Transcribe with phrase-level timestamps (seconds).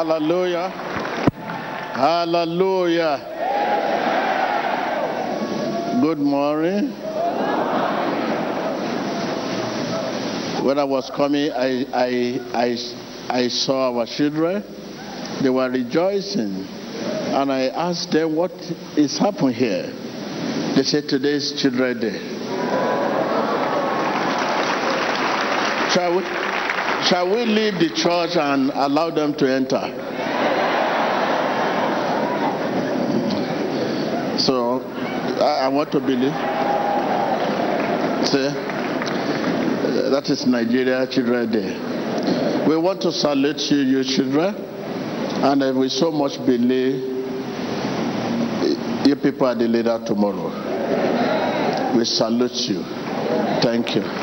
[0.00, 0.70] Hallelujah.
[1.92, 3.20] Hallelujah.
[6.00, 6.88] Good morning.
[10.64, 12.76] When I was coming, I, I, I,
[13.28, 14.64] I saw our children.
[15.42, 16.64] They were rejoicing.
[17.36, 18.52] And I asked them, What
[18.96, 19.92] is happening here?
[20.76, 22.18] They said, Today is Children's Day.
[25.92, 26.49] Shall we,
[27.04, 29.80] shall we leave the church and allow them to enter?
[34.38, 34.80] So
[35.40, 36.32] I, I want to believe.
[38.26, 38.48] See,
[40.10, 42.66] that is Nigeria Children's Day.
[42.68, 47.18] We want to salute you, you children, and we so much believe
[49.06, 50.48] you people are the leader tomorrow.
[51.96, 52.82] We salute you.
[53.62, 54.19] Thank you.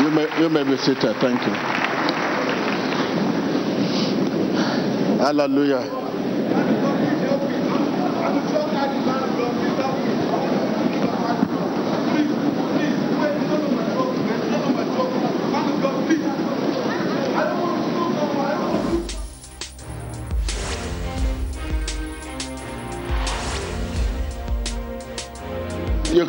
[0.00, 1.16] You may, you may be seated.
[1.16, 1.52] Thank you.
[5.18, 6.03] Hallelujah.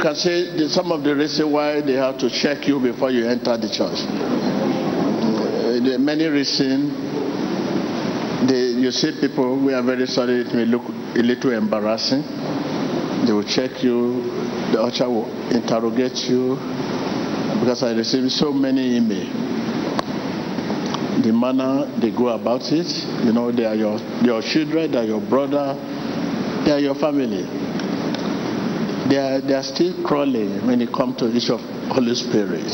[0.06, 3.58] Can say some of the reasons why they have to check you before you enter
[3.58, 4.06] the church.
[4.06, 6.94] Uh, there are many reasons.
[8.86, 12.22] You see people, we are very sorry, it may look a little embarrassing.
[13.26, 14.22] They will check you,
[14.72, 16.54] the usher will interrogate you,
[17.60, 19.34] because I receive so many emails.
[21.24, 25.04] The manner they go about it, you know, they are your, your children, they are
[25.04, 25.74] your brother,
[26.64, 27.65] they are your family
[29.10, 32.66] they are, they are still crawling when it comes to issue of Holy Spirit.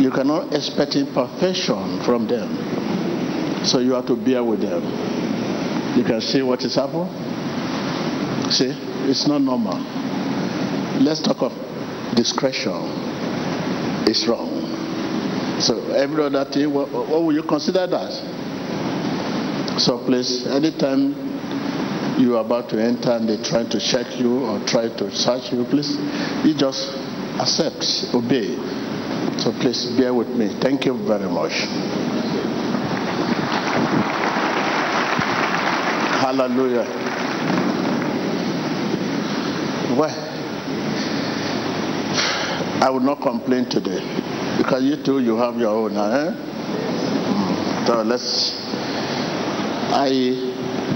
[0.00, 3.64] You cannot expect perfection from them.
[3.64, 4.82] So you have to bear with them.
[5.96, 7.06] You can see what is happening.
[8.50, 8.72] See,
[9.08, 9.78] it's not normal.
[11.00, 11.52] Let's talk of
[12.16, 12.72] discretion.
[14.08, 15.60] It's wrong.
[15.60, 18.12] So every other thing, what, what will you consider that?
[19.78, 21.21] So please, anytime
[22.18, 25.52] you are about to enter and they're trying to check you or try to search
[25.52, 25.96] you, please,
[26.44, 26.88] you just
[27.40, 28.56] accept, obey.
[29.38, 30.48] So please bear with me.
[30.60, 31.52] Thank you very much.
[36.20, 36.86] Hallelujah.
[39.96, 40.14] Well,
[42.82, 44.00] I will not complain today
[44.58, 45.96] because you too, you have your own.
[45.96, 47.86] Eh?
[47.86, 48.52] So let's.
[49.94, 50.51] I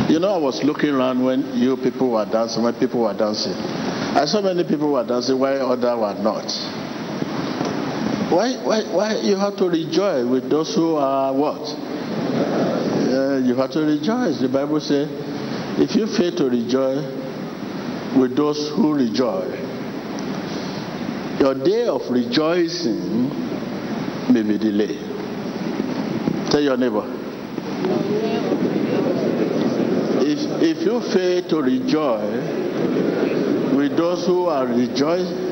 [0.09, 3.53] you know, I was looking around when you people were dancing, when people were dancing.
[3.53, 6.51] I saw many people were dancing while others were not.
[8.33, 11.61] Why, why, why you have to rejoice with those who are what?
[11.61, 14.41] Uh, you have to rejoice.
[14.41, 15.09] The Bible says,
[15.79, 17.05] if you fail to rejoice
[18.17, 19.61] with those who rejoice,
[21.41, 23.29] your day of rejoicing
[24.33, 25.01] may be delayed.
[26.51, 27.05] Tell your neighbor.
[30.29, 35.47] If, if you fail to rejoice with those who are rejoicing,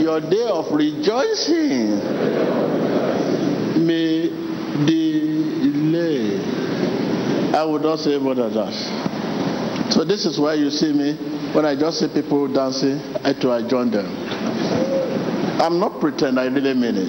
[0.00, 1.98] your day of rejoicing
[3.86, 4.30] may
[4.86, 6.40] delay.
[7.54, 9.92] I would not say more than that.
[9.92, 11.14] So this is why you see me
[11.52, 14.06] when I just see people dancing, I try I join them.
[15.60, 17.08] I'm not pretend, I really mean it.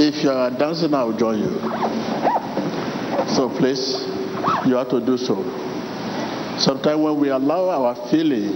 [0.00, 1.60] If you are dancing, I'll join you.
[3.28, 4.11] So please,
[4.66, 5.36] you have to do so.
[6.58, 8.52] Sometimes when we allow our feeling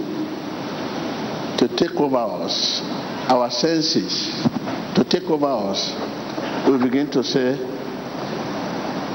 [1.58, 2.80] to take over us,
[3.30, 4.42] our senses
[4.94, 5.92] to take over us,
[6.69, 7.52] we begin to say,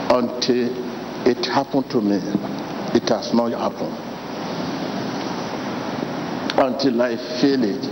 [0.09, 2.17] until it happened to me,
[2.93, 3.97] it has not happened.
[6.59, 7.85] Until I feel it,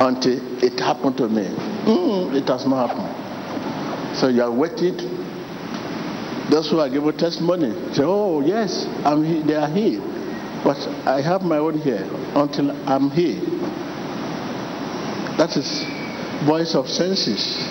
[0.00, 4.16] until it happened to me, mm, it has not happened.
[4.16, 4.96] So you are waiting
[6.50, 9.42] those who are giving testimony say, "Oh yes, I'm here.
[9.42, 10.00] They are here,
[10.64, 10.76] but
[11.06, 12.04] I have my own here
[12.34, 13.40] until I'm here."
[15.38, 15.86] That is
[16.46, 17.64] voice of senses,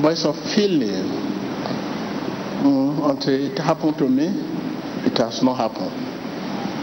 [0.00, 1.34] voice of feeling.
[2.62, 4.26] Mm, until it happened to me,
[5.04, 5.92] it has not happened.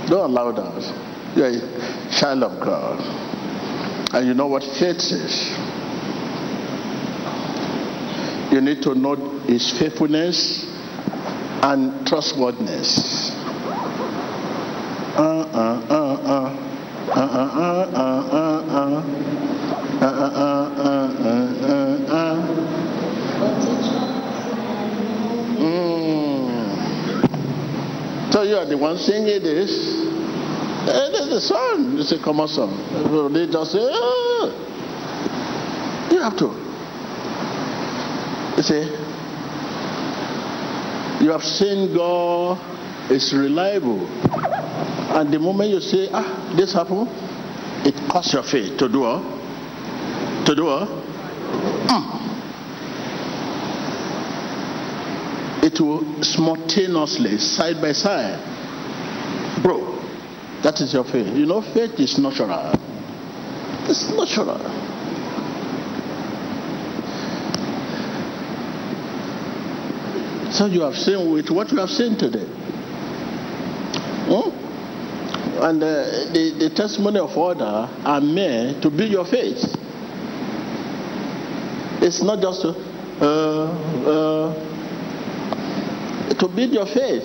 [0.10, 0.94] Don't allow that.
[1.36, 3.00] You're a child of God,
[4.14, 5.50] and you know what faith is.
[8.52, 9.16] You need to know
[9.48, 10.62] His faithfulness
[11.63, 13.31] and trustworthiness.
[25.57, 26.04] Mm.
[28.33, 29.71] So you are the one singing this.
[30.89, 31.98] Eh, it is a song.
[31.98, 32.75] It's a common song.
[33.33, 34.51] They just say, oh.
[36.12, 36.51] you have to.
[38.57, 39.03] You see,
[41.24, 42.60] you have seen God
[43.10, 44.06] is reliable.
[45.16, 47.08] And the moment you say, ah, this happened,
[47.88, 49.22] it costs your faith to do what?
[50.46, 50.90] To do what?
[51.88, 52.24] Mm.
[55.64, 58.38] It will spontaneously, side by side.
[59.64, 59.80] Bro,
[60.62, 61.28] that is your faith.
[61.38, 62.74] You know, faith is natural.
[63.88, 64.60] It's natural.
[70.54, 72.46] So you have seen with what you have seen today.
[74.30, 74.52] Hmm?
[75.64, 79.58] And uh, the, the testimony of order are meant to build your faith.
[82.04, 82.70] It's not just to,
[83.20, 83.66] uh,
[84.06, 84.54] uh,
[86.36, 87.24] to build your faith.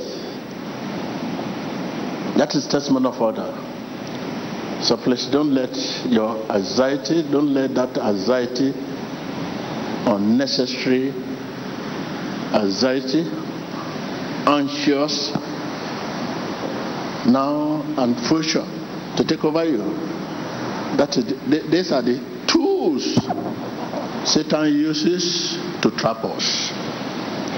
[2.39, 3.53] That is testimony of order.
[4.81, 5.77] So please don't let
[6.07, 8.73] your anxiety, don't let that anxiety,
[10.07, 11.13] unnecessary
[12.55, 13.25] anxiety,
[14.47, 15.33] anxious,
[17.27, 18.65] now and future
[19.17, 19.79] to take over you.
[20.97, 21.27] That is,
[21.71, 23.19] these are the tools
[24.25, 26.71] Satan uses to trap us.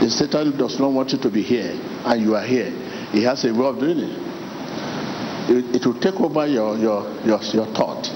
[0.03, 1.73] If Satan does not want you to be here
[2.05, 2.71] and you are here,
[3.13, 4.31] he has a way of doing it.
[5.51, 8.09] It, it will take over your, your, your, your thought,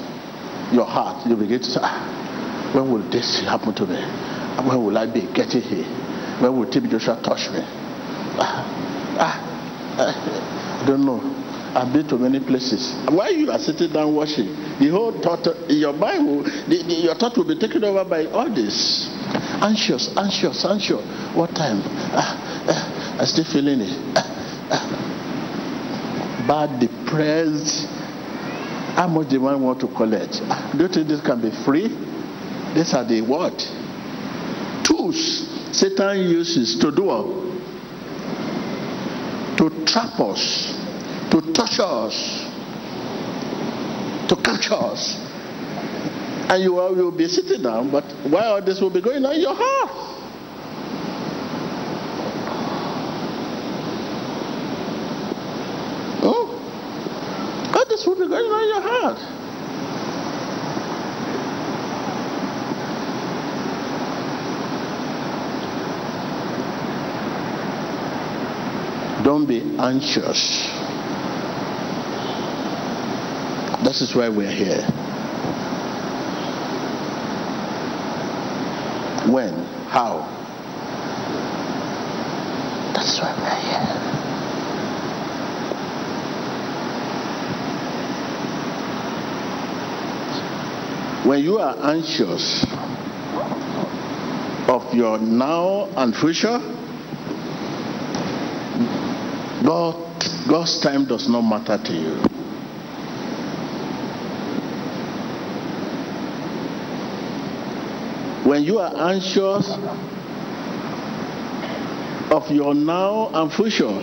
[0.72, 1.26] your heart.
[1.26, 4.00] You begin to say, ah, when will this happen to me?
[4.66, 6.03] When will I be getting here?
[6.40, 7.60] When will TB Joshua touch me?
[8.36, 8.66] Ah,
[9.18, 11.22] ah, ah, I don't know.
[11.74, 12.94] I've been to many places.
[13.08, 14.46] While you are sitting down watching,
[14.78, 18.48] the whole thought, your mind the, the, your thought will be taken over by all
[18.48, 19.08] this.
[19.62, 21.02] Anxious, anxious, anxious.
[21.34, 21.82] What time?
[22.14, 23.96] Ah, ah, I'm still feeling it.
[24.16, 24.26] Ah,
[24.70, 26.44] ah.
[26.46, 27.86] Bad, depressed.
[28.96, 30.40] How much do one want to collect?
[30.44, 31.88] Ah, do you think this can be free?
[32.74, 33.56] These are the what?
[34.84, 37.04] Tools Satan uses to do?
[39.56, 40.74] To trap us
[41.34, 42.14] to touch us,
[44.28, 45.18] to capture us.
[46.48, 49.40] And you will, be sitting down, but why all this will be going on in
[49.40, 49.90] your heart?
[56.22, 59.43] Oh, all this will be going on in your heart.
[69.34, 70.70] Don't be anxious.
[73.82, 74.82] This is why we're here.
[79.26, 79.54] When?
[79.88, 80.20] How?
[82.94, 83.88] That's why we're here.
[91.28, 92.64] When you are anxious
[94.68, 96.60] of your now and future,
[99.64, 99.94] God,
[100.46, 102.16] God's time does not matter to you.
[108.48, 109.70] When you are anxious
[112.30, 114.02] of your now and future,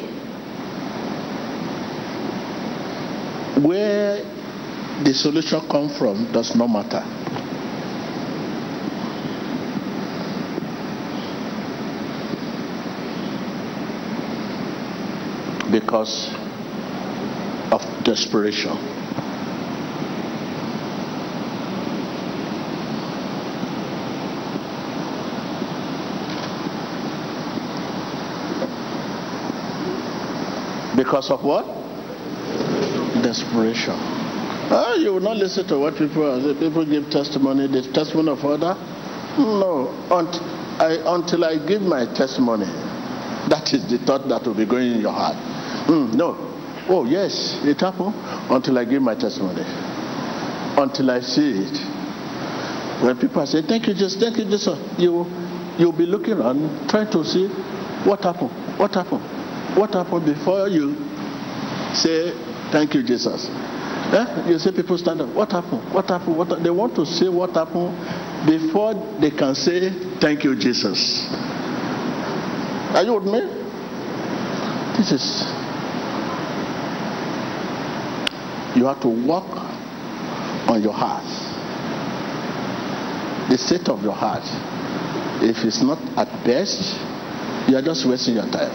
[3.62, 4.24] where
[5.04, 7.21] the solution come from does not matter.
[15.72, 16.30] Because
[17.72, 18.76] of desperation.
[30.98, 31.66] Because of what?
[33.24, 33.96] Desperation.
[34.74, 36.60] Oh, you will not listen to what people say.
[36.60, 38.76] People give testimony, the testimony of other.
[39.38, 40.44] No, until
[40.80, 42.66] I, until I give my testimony,
[43.50, 45.51] that is the thought that will be going in your heart.
[45.92, 46.38] Mm, no.
[46.88, 48.16] Oh, yes, it happened
[48.50, 49.64] until I give my testimony.
[50.78, 51.78] Until I see it.
[53.04, 54.68] When people say, Thank you, just thank you, just
[54.98, 55.26] you
[55.78, 57.48] you'll be looking around trying to see
[58.08, 59.22] what happened, what happened,
[59.78, 60.96] what happened before you
[61.94, 62.32] say,
[62.72, 63.50] Thank you, Jesus?
[63.50, 64.50] Eh?
[64.50, 65.36] You see people stand up.
[65.36, 65.94] What happened?
[65.94, 66.38] What happened?
[66.38, 67.92] What They want to say what happened
[68.48, 71.28] before they can say, Thank you, Jesus.
[72.96, 73.42] Are you with me?
[74.98, 75.61] This is.
[78.76, 79.52] You have to work
[80.70, 81.26] on your heart.
[83.50, 84.44] The state of your heart.
[85.44, 86.96] If it's not at best,
[87.68, 88.72] you are just wasting your time.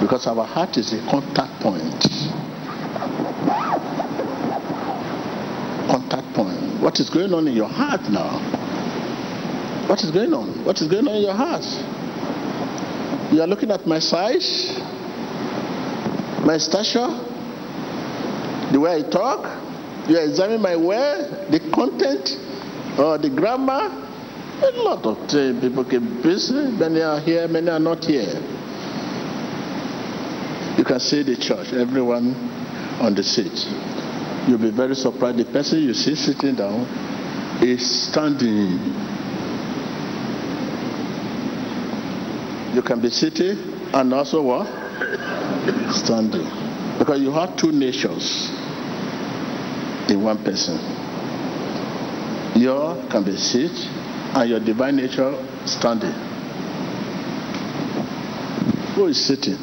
[0.00, 2.00] Because our heart is a contact point.
[5.88, 6.82] Contact point.
[6.82, 8.38] What is going on in your heart now?
[9.88, 10.64] What is going on?
[10.64, 11.64] What is going on in your heart?
[13.32, 14.78] You are looking at my size,
[16.44, 17.08] my stature,
[18.72, 19.62] the way I talk.
[20.08, 22.28] You are examining my way, the content,
[22.98, 24.02] or the grammar.
[24.62, 26.52] A lot of things people can busy.
[26.52, 28.34] Many are here, many are not here.
[30.76, 32.34] You can see the church, everyone
[33.00, 33.66] on the seat.
[34.46, 35.38] You'll be very surprised.
[35.38, 36.84] The person you see sitting down
[37.62, 38.78] is standing.
[42.74, 43.56] You can be sitting
[43.94, 44.83] and also what?
[45.92, 46.46] Standing.
[46.98, 48.50] Because you have two natures
[50.08, 50.78] in one person.
[52.60, 53.72] Your can be sit
[54.34, 55.32] and your divine nature
[55.66, 56.12] standing.
[58.94, 59.56] Who is sitting?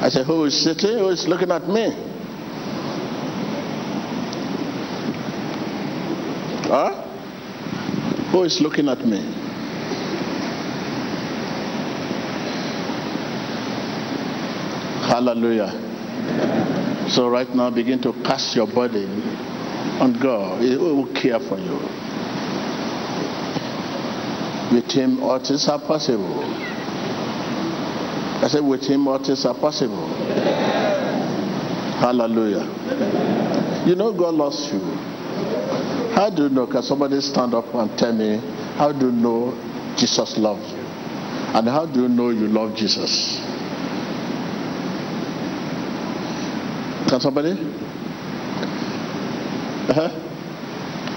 [0.00, 0.98] I said, Who is sitting?
[0.98, 1.90] Who is looking at me?
[6.68, 7.02] Huh?
[8.30, 9.43] Who is looking at me?
[15.14, 15.70] Hallelujah.
[17.08, 19.04] So, right now, begin to cast your body
[20.02, 20.60] on God.
[20.60, 21.78] He will care for you.
[24.74, 26.42] With Him, all things are possible.
[28.42, 30.04] I said, with Him, all things are possible.
[32.02, 32.66] Hallelujah.
[33.86, 34.80] You know, God loves you.
[36.10, 36.66] How do you know?
[36.66, 38.38] Can somebody stand up and tell me,
[38.74, 39.54] how do you know
[39.96, 40.80] Jesus loves you?
[41.54, 43.53] And how do you know you love Jesus?
[47.14, 47.52] Can somebody?
[49.88, 50.10] Uh-huh.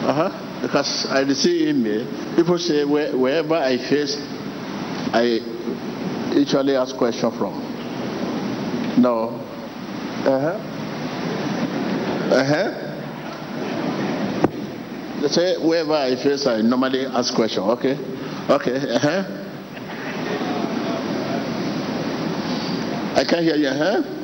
[0.06, 0.30] Uh-huh.
[0.62, 2.06] Because I receive email.
[2.36, 4.16] People say where, wherever I face,
[5.12, 5.42] I
[6.38, 7.58] usually ask question from.
[9.01, 9.42] No.
[10.22, 10.60] Uh-huh.
[12.30, 12.72] Uh-huh.
[15.24, 17.63] They say wherever I face, I normally ask question.
[17.63, 17.98] Okay.
[18.51, 18.75] Okay.
[18.94, 19.24] Uh-huh.
[23.16, 23.70] I can't hear you.
[23.70, 24.17] Uh-huh.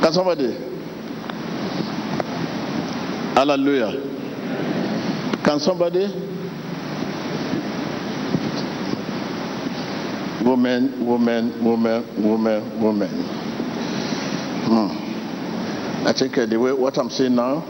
[0.00, 0.56] Can somebody?
[3.34, 3.92] Hallelujah.
[5.44, 6.06] Can somebody?
[10.42, 13.10] Woman, woman, woman, woman, woman.
[14.64, 16.06] Hmm.
[16.06, 17.60] I think uh, the way what I'm saying now,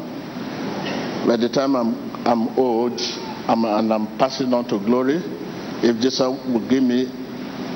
[1.26, 3.00] by the time I'm I'm old
[3.48, 5.16] I'm, and I'm passing on to glory,
[5.82, 7.06] if Jesus would give me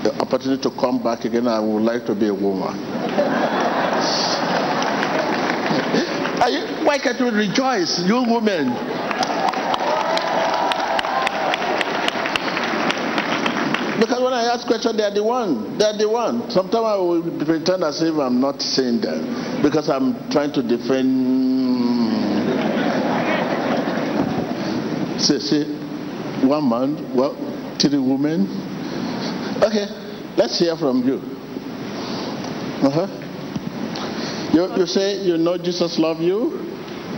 [0.05, 3.04] the opportunity to come back again, I would like to be a woman.
[6.49, 8.69] You, why can't you rejoice, you women?
[13.99, 15.79] Because when I ask questions, they are the one.
[15.79, 16.51] They are the one.
[16.51, 21.55] Sometimes I will pretend as if I'm not saying that because I'm trying to defend.
[25.21, 25.65] Say, say,
[26.45, 27.35] one man, well,
[27.79, 28.47] three women.
[29.63, 29.87] Okay,
[30.37, 31.23] let's hear from you.
[32.87, 33.24] Uh huh.
[34.55, 36.63] You, you say you know Jesus love you?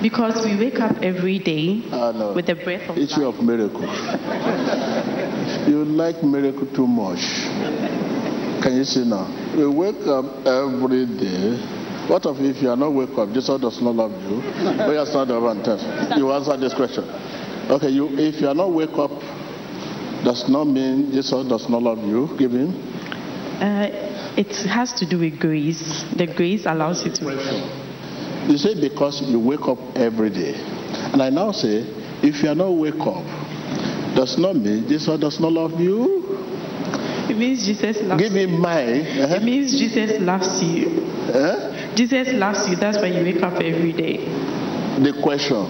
[0.00, 2.32] Because we wake up every day uh, no.
[2.32, 3.38] with the breath of Issue life.
[3.38, 3.82] of miracle.
[5.68, 7.20] you like miracle too much.
[8.62, 9.28] Can you see now?
[9.54, 11.60] We wake up every day.
[12.08, 14.40] What if if you are not wake up, Jesus does not love you?
[14.80, 15.84] Oh, yes, not the one test.
[16.16, 17.04] You answer this question.
[17.68, 19.10] Okay, you if you are not wake up,
[20.24, 22.30] does not mean Jesus does not love you.
[22.38, 22.72] Give him.
[23.60, 24.05] Uh,
[24.36, 26.04] it has to do with grace.
[26.16, 27.24] The grace allows you to.
[28.48, 30.54] You say because you wake up every day.
[31.12, 31.82] And I now say,
[32.22, 33.24] if you are not wake up,
[34.14, 36.22] does not mean Jesus does not love you.
[37.28, 39.00] It means Jesus loves Give me my.
[39.00, 39.34] Uh-huh.
[39.36, 41.02] It means Jesus loves you.
[41.28, 41.94] Uh-huh.
[41.96, 42.76] Jesus loves you.
[42.76, 44.18] That's why you wake up every day.
[45.02, 45.66] The question.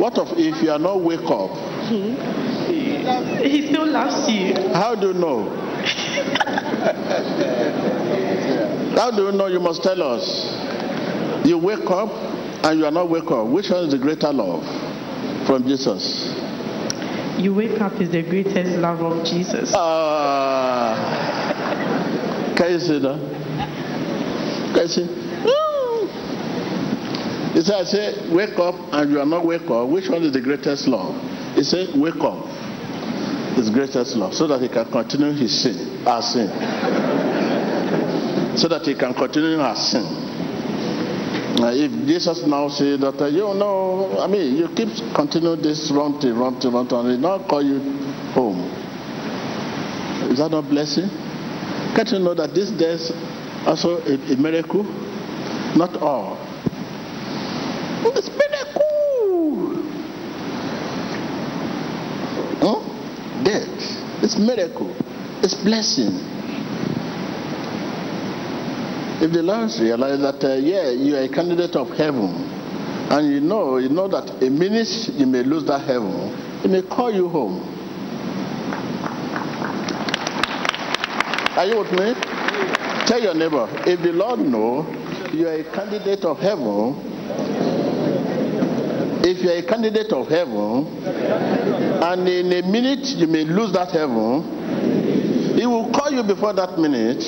[0.00, 1.50] what of if you are not wake up?
[3.42, 4.54] He still loves you.
[4.72, 5.67] How do you know?
[8.96, 9.46] How do you know?
[9.46, 10.24] You must tell us.
[11.46, 12.10] You wake up
[12.64, 13.46] and you are not wake up.
[13.48, 14.64] Which one is the greater love
[15.46, 16.34] from Jesus?
[17.38, 19.72] You wake up is the greatest love of Jesus.
[19.74, 20.94] Uh,
[22.56, 23.18] can you see that?
[24.74, 25.06] Can you see?
[27.54, 29.88] He said, I say, wake up and you are not wake up.
[29.88, 31.14] Which one is the greatest love?
[31.54, 32.44] He said, wake up
[33.58, 36.48] his greatest love so that he can continue his sin, our sin.
[38.56, 40.04] So that he can continue our sin.
[41.60, 45.90] Uh, if Jesus now say that, uh, you know, I mean, you keep continuing this
[45.90, 47.80] wrong thing, wrong thing, wrong thing, and not call you
[48.32, 48.60] home.
[50.30, 51.08] Is that not blessing?
[51.96, 53.10] Can't you know that this there's
[53.66, 54.84] also a, a miracle?
[55.74, 56.38] Not all
[58.38, 58.82] miracle.
[62.60, 62.80] Huh?
[63.44, 64.17] Death.
[64.28, 64.94] It's miracle.
[65.42, 66.12] It's blessing.
[69.24, 72.28] If the Lord realize that, uh, yeah, you are a candidate of heaven,
[73.08, 76.82] and you know, you know that a minute you may lose that heaven, he may
[76.82, 77.62] call you home.
[81.56, 82.12] Are you with me?
[83.06, 84.86] Tell your neighbor, if the Lord know
[85.32, 87.00] you are a candidate of heaven,
[89.24, 93.90] if you are a candidate of heaven, and in a minute you may lose that
[93.90, 97.22] heaven, he will call you before that minute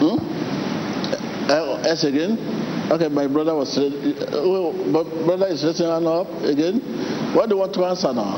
[0.00, 0.18] hmm?
[1.50, 2.38] eh, eh, eh, Yes, again.
[2.90, 6.80] Okay, my brother was oh, but brother is raising hand up again.
[7.34, 8.36] What do you want to answer now?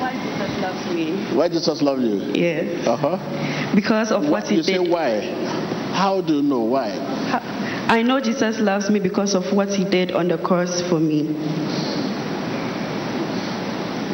[0.00, 1.36] Why Jesus loves me?
[1.36, 2.20] Why Jesus love you?
[2.34, 2.86] Yes.
[2.86, 3.74] Uh huh.
[3.74, 4.66] Because of what he You did.
[4.66, 5.20] say why?
[5.94, 6.90] How do you know why?
[7.88, 11.20] I know Jesus loves me because of what he did on the cross for me.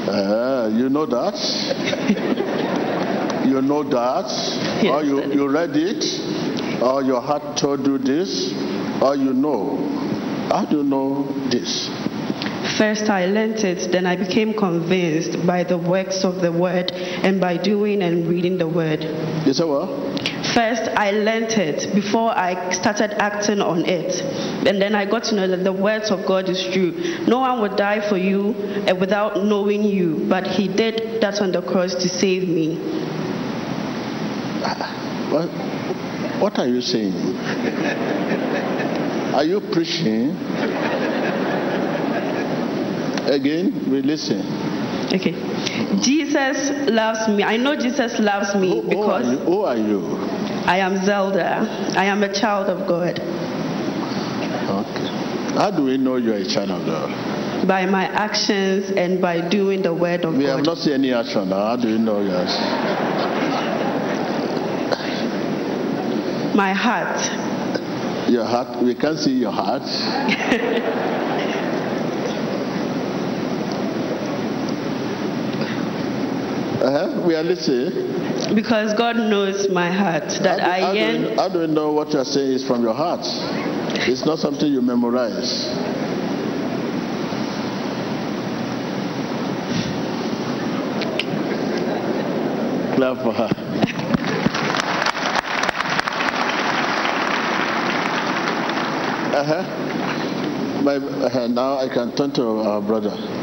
[0.06, 1.34] Uh, you know that.
[3.46, 4.26] you know that.
[4.82, 6.82] Yes, or you, you read it.
[6.82, 8.52] Or your heart told you this.
[9.00, 9.78] Or you know.
[10.50, 11.88] How do you know this?
[12.76, 17.40] First, I learned it, then I became convinced by the works of the word and
[17.40, 19.02] by doing and reading the word.
[19.46, 20.09] You say what?
[20.60, 24.20] First, I learned it before I started acting on it.
[24.68, 26.92] And then I got to know that the words of God is true.
[27.26, 28.54] No one would die for you
[28.86, 32.76] uh, without knowing you, but He did that on the cross to save me.
[35.32, 35.48] What,
[36.42, 37.14] what are you saying?
[39.34, 40.36] Are you preaching?
[43.32, 44.42] Again, we listen.
[45.10, 45.32] Okay.
[46.02, 47.44] Jesus loves me.
[47.44, 49.30] I know Jesus loves me Who, who are you?
[49.30, 50.29] because Who are you?
[50.66, 51.94] I am Zelda.
[51.96, 53.18] I am a child of God.
[53.20, 55.06] Okay.
[55.54, 57.66] How do we know you're a child of God?
[57.66, 60.38] By my actions and by doing the word of God.
[60.38, 61.48] We have not seen any action.
[61.48, 61.66] Now.
[61.66, 62.50] How do you know yes?
[66.54, 67.18] My heart.
[68.30, 68.82] Your heart.
[68.82, 69.82] We can't see your heart.
[76.80, 77.20] Uh-huh.
[77.26, 78.19] We are listening.
[78.54, 81.22] Because God knows my heart that how, do, I yearn.
[81.22, 83.20] you, how do you know what you're saying is from your heart?
[84.08, 85.68] It's not something you memorize.
[92.96, 93.50] Clap for her.
[99.40, 100.82] Uh-huh.
[100.82, 103.39] My, uh, now I can turn to our brother.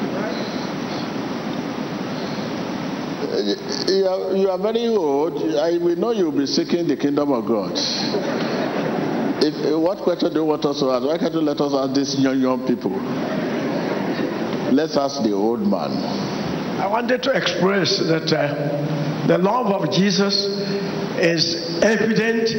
[3.17, 5.41] You are, you are very old.
[5.55, 7.71] I, we know you'll be seeking the kingdom of God.
[9.43, 11.03] If, what question do you want us to ask?
[11.03, 12.91] Why can't you let us ask these young, young people?
[14.71, 15.97] Let's ask the old man.
[16.79, 20.35] I wanted to express that uh, the love of Jesus
[21.17, 22.49] is evident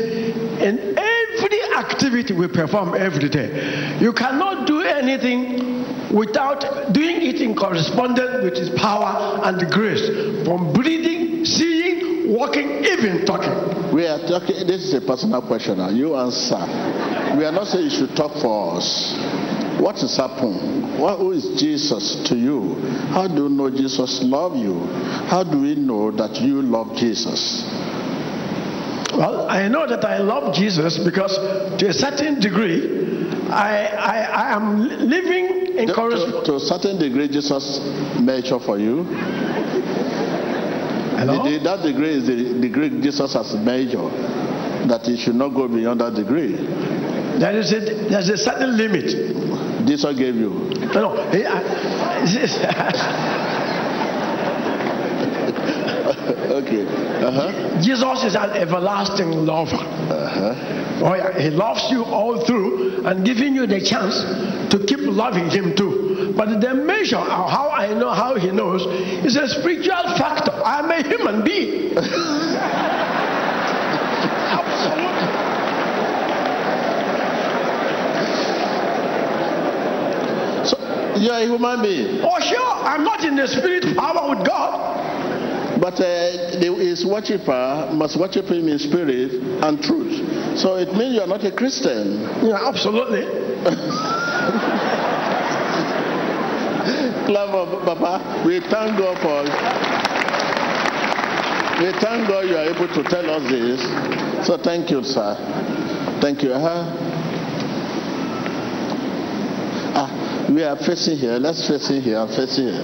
[0.61, 3.97] in every activity we perform every day.
[4.01, 5.68] You cannot do anything
[6.13, 13.25] without doing it in correspondence with His power and grace, from breathing, seeing, walking, even
[13.27, 13.95] talking.
[13.95, 15.79] We are talking, this is a personal question.
[15.79, 15.91] now.
[15.91, 16.61] You answer.
[17.37, 19.15] We are not saying you should talk for us.
[19.81, 20.99] What has happened?
[20.99, 22.75] What, who is Jesus to you?
[23.15, 24.81] How do you know Jesus love you?
[25.29, 27.65] How do we know that you love Jesus?
[29.17, 31.35] Well, I know that I love Jesus because,
[31.79, 37.79] to a certain degree, I, I, I am living To, to, a certain degree, Jesus
[38.21, 39.05] measure for you.
[41.19, 41.43] Hello?
[41.45, 44.13] The- the- that degree is the degree Jesus has measured.
[44.89, 46.57] That he should not go beyond that degree.
[47.39, 49.87] There is a, there's a certain limit.
[49.87, 50.51] Jesus gave you.
[50.95, 51.11] No, no.
[51.15, 51.65] Uh, he- I-
[56.59, 56.83] Okay.
[57.23, 57.81] Uh-huh.
[57.81, 59.79] Jesus is an everlasting lover.
[61.01, 64.23] Oh, yeah, he loves you all through and giving you the chance
[64.73, 66.35] to keep loving him too.
[66.37, 68.85] But the measure of how I know how he knows
[69.25, 70.51] is a spiritual factor.
[70.51, 71.97] I'm a human being.
[74.51, 75.29] Absolutely.
[80.65, 80.77] So
[81.17, 82.21] you are a human being.
[82.23, 82.73] Oh, sure.
[82.85, 84.98] I'm not in the spirit power with God.
[85.81, 90.59] But uh, the, his worshiper must worship him in spirit and truth.
[90.59, 92.23] So it means you are not a Christian.
[92.43, 93.23] Yeah, absolutely.
[97.29, 98.43] clap for Papa.
[98.47, 99.45] We thank God for.
[101.85, 104.47] We thank God you are able to tell us this.
[104.47, 105.37] So thank you, sir.
[106.21, 106.53] Thank you.
[106.53, 106.85] Uh-huh.
[109.95, 111.39] Ah, we are facing here.
[111.39, 112.19] Let's face in here.
[112.19, 112.83] I'm facing here.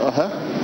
[0.00, 0.55] Uh-huh.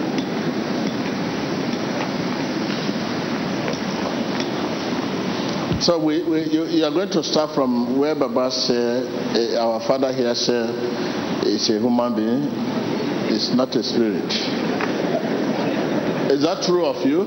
[5.82, 9.02] So we, we you, you, are going to start from where Baba said,
[9.34, 10.70] uh, our father here said,
[11.44, 12.46] is a human being,
[13.26, 14.30] it's not a spirit.
[16.30, 17.22] Is that true of you?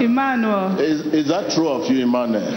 [0.00, 0.80] Emmanuel.
[0.80, 2.48] Is, is that true of you, Emmanuel?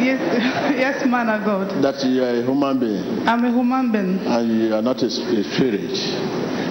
[0.00, 0.18] Yes,
[0.74, 1.82] yes, man of God.
[1.84, 3.28] That you are a human being.
[3.28, 4.20] I'm a human being.
[4.20, 5.94] And you are not a, a spirit.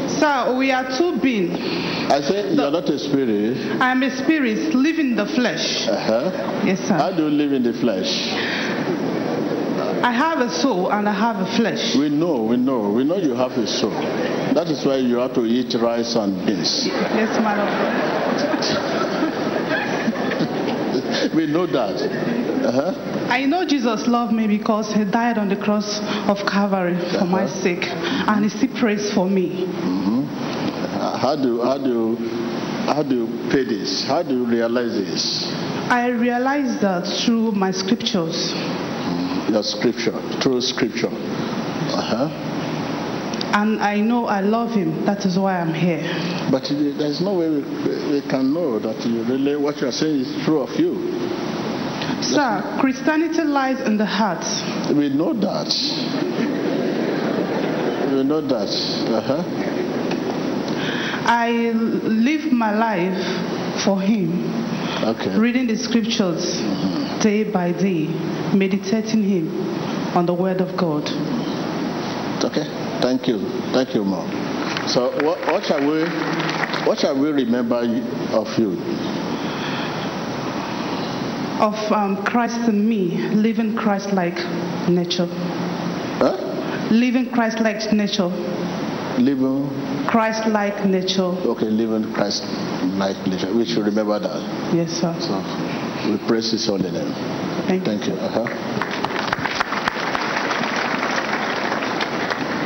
[0.10, 2.01] Sir, we are two beings.
[2.12, 3.58] I said you are not a spirit.
[3.82, 5.88] I am a spirit living in the flesh.
[5.88, 6.62] Uh-huh.
[6.66, 6.96] Yes, sir.
[6.96, 8.12] How do you live in the flesh?
[10.04, 11.96] I have a soul and I have a flesh.
[11.96, 13.92] We know, we know, we know you have a soul.
[14.54, 16.88] That is why you have to eat rice and beans.
[16.88, 17.70] Yes, man of
[21.32, 21.34] God.
[21.36, 21.96] we know that.
[21.96, 22.94] Uh-huh.
[23.30, 27.26] I know Jesus loved me because he died on the cross of Calvary for uh-huh.
[27.26, 30.01] my sake, and he still prays for me.
[31.22, 31.28] Mm-hmm.
[31.28, 32.16] How do how do
[32.86, 34.04] how do you pay this?
[34.04, 35.46] How do you realize this?
[35.90, 38.54] I realize that through my scriptures.
[39.50, 41.10] Your scripture, through scripture.
[41.10, 42.30] Uh-huh.
[43.54, 45.06] And I know I love him.
[45.06, 46.02] That is why I'm here.
[46.50, 47.62] But there's no way we,
[48.12, 51.20] we can know that you really what you are saying is true of you.
[52.22, 54.46] Sir, Christianity lies in the heart.
[54.96, 55.68] We know that.
[58.12, 58.70] We know that.
[59.12, 59.81] Uh-huh.
[61.26, 64.46] I live my life for Him.
[65.04, 65.38] Okay.
[65.38, 66.60] Reading the scriptures
[67.22, 68.08] day by day,
[68.54, 69.48] meditating Him
[70.16, 71.04] on the Word of God.
[72.44, 72.66] Okay.
[73.02, 73.40] Thank you.
[73.72, 74.30] Thank you, Mom.
[74.88, 76.04] So, what, what shall we,
[76.86, 77.78] what shall we remember
[78.32, 78.78] of you?
[81.62, 84.34] of um, Christ in me, living Christ-like
[84.90, 85.28] nature.
[86.18, 86.90] Huh?
[86.90, 88.30] Living Christ-like nature.
[89.20, 89.70] Living
[90.12, 91.24] Christ-like nature.
[91.24, 93.54] Okay, living Christ-like nature.
[93.56, 94.74] We should remember that.
[94.76, 95.16] Yes, sir.
[95.22, 95.42] So
[96.12, 97.14] we praise His holy name.
[97.66, 98.16] Thank, Thank you.
[98.16, 98.48] Uh-huh.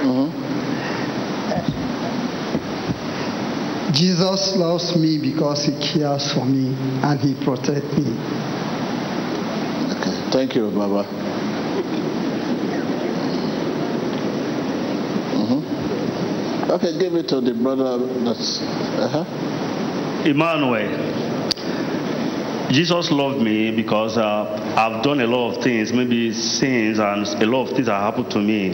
[0.01, 0.31] Mm-hmm.
[3.93, 8.11] Jesus loves me because he cares for me and he protects me.
[9.93, 10.31] Okay.
[10.31, 11.05] Thank you, Baba.
[16.75, 18.59] Okay, give it to the brother that's.
[18.59, 19.23] Uh-huh.
[20.27, 20.91] Emmanuel.
[22.69, 27.45] Jesus loved me because uh, I've done a lot of things, maybe sins, and a
[27.45, 28.71] lot of things that happened to me.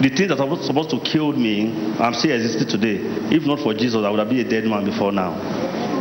[0.00, 2.96] The things that were supposed to kill me, I'm still existing today.
[3.28, 5.36] If not for Jesus, I would have been a dead man before now.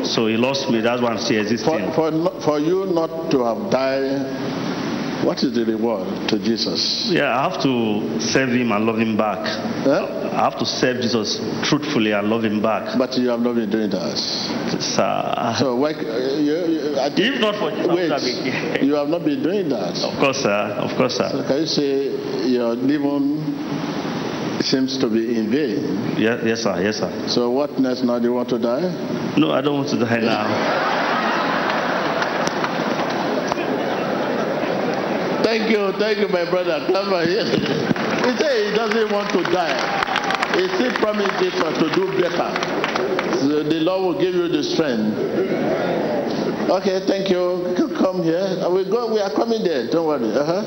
[0.06, 0.80] So he lost me.
[0.80, 1.92] That's why I'm still existing.
[1.92, 4.64] For, for, for you not to have died
[5.24, 7.08] what is the reward to Jesus?
[7.10, 9.40] Yeah, I have to serve him and love him back.
[9.88, 10.23] Huh?
[10.34, 12.98] I have to serve Jesus truthfully and love him back.
[12.98, 14.18] But you have not been doing that.
[14.18, 15.56] Sir.
[15.60, 16.02] So why, uh,
[16.42, 20.02] you, you, if not for wait, you have not been doing that.
[20.04, 20.50] Of course, sir.
[20.50, 21.30] Of course, sir.
[21.30, 26.18] So can you say your demon seems to be in vain?
[26.18, 26.82] Yeah, yes, sir.
[26.82, 27.28] Yes, sir.
[27.28, 28.18] So what next now?
[28.18, 28.90] Do you want to die?
[29.38, 31.00] No, I don't want to die now.
[35.44, 36.84] Thank you, thank you, my brother.
[36.88, 37.26] Clever.
[37.28, 37.36] He
[38.38, 40.22] said he doesn't want to die.
[40.56, 42.52] He still promised Jesus to do better.
[43.40, 45.18] So the Lord will give you the strength.
[46.70, 47.76] Okay, thank you.
[47.98, 48.60] Come here.
[48.62, 49.14] Uh, we go.
[49.14, 49.90] We are coming there.
[49.92, 50.32] Don't worry.
[50.32, 50.64] Uh-huh.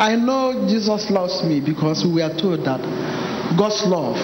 [0.00, 2.80] I know Jesus loves me because we are told that
[3.58, 4.16] God's love,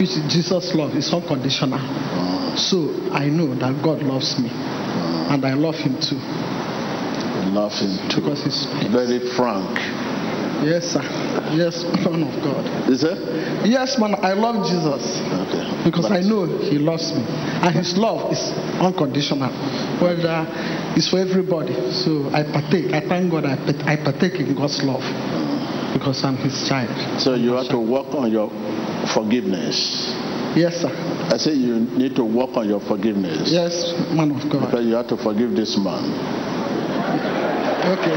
[0.00, 1.78] which is Jesus' love, is unconditional.
[1.78, 2.58] Mm.
[2.58, 5.30] So I know that God loves me, mm.
[5.30, 6.18] and I love Him too.
[7.54, 7.98] Love Him.
[8.14, 9.78] Because He's very frank.
[10.62, 11.02] Yes, sir.
[11.56, 12.90] Yes, man of God.
[12.90, 13.16] Is it?
[13.66, 14.14] Yes, man.
[14.16, 15.16] I love Jesus.
[15.48, 15.84] Okay.
[15.84, 19.50] Because but I know He loves me, and His love is unconditional.
[20.00, 20.44] Whether
[20.96, 21.72] it's for everybody.
[21.92, 22.92] So I partake.
[22.92, 23.46] I thank God.
[23.46, 23.56] I,
[23.90, 25.02] I partake in God's love
[25.94, 26.92] because I'm His child.
[27.20, 28.50] So you have to work on your
[29.14, 30.12] forgiveness.
[30.54, 30.90] Yes, sir.
[31.32, 33.50] I say you need to work on your forgiveness.
[33.50, 34.66] Yes, man of God.
[34.66, 36.39] Because you have to forgive this man.
[37.80, 38.16] Okay.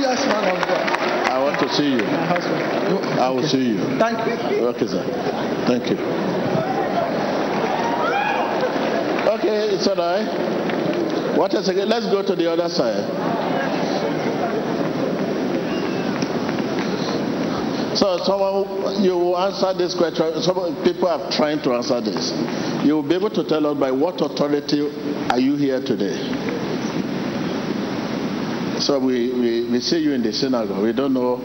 [0.00, 0.98] Yes, man of God.
[1.30, 2.02] I want to see you.
[2.02, 2.62] My husband.
[3.20, 3.48] I will okay.
[3.48, 3.78] see you.
[3.98, 4.18] Thank
[4.50, 4.66] you.
[4.68, 5.04] Okay, sir.
[5.66, 5.98] Thank you.
[9.38, 11.36] Okay, it's all right.
[11.36, 11.88] What else again?
[11.88, 13.06] Let's go to the other side.
[17.96, 20.42] So someone you will answer this question.
[20.42, 22.32] Some people are trying to answer this.
[22.84, 24.82] You will be able to tell us by what authority
[25.30, 26.14] are you here today?
[28.80, 30.82] So we, we, we see you in the synagogue.
[30.82, 31.38] We don't know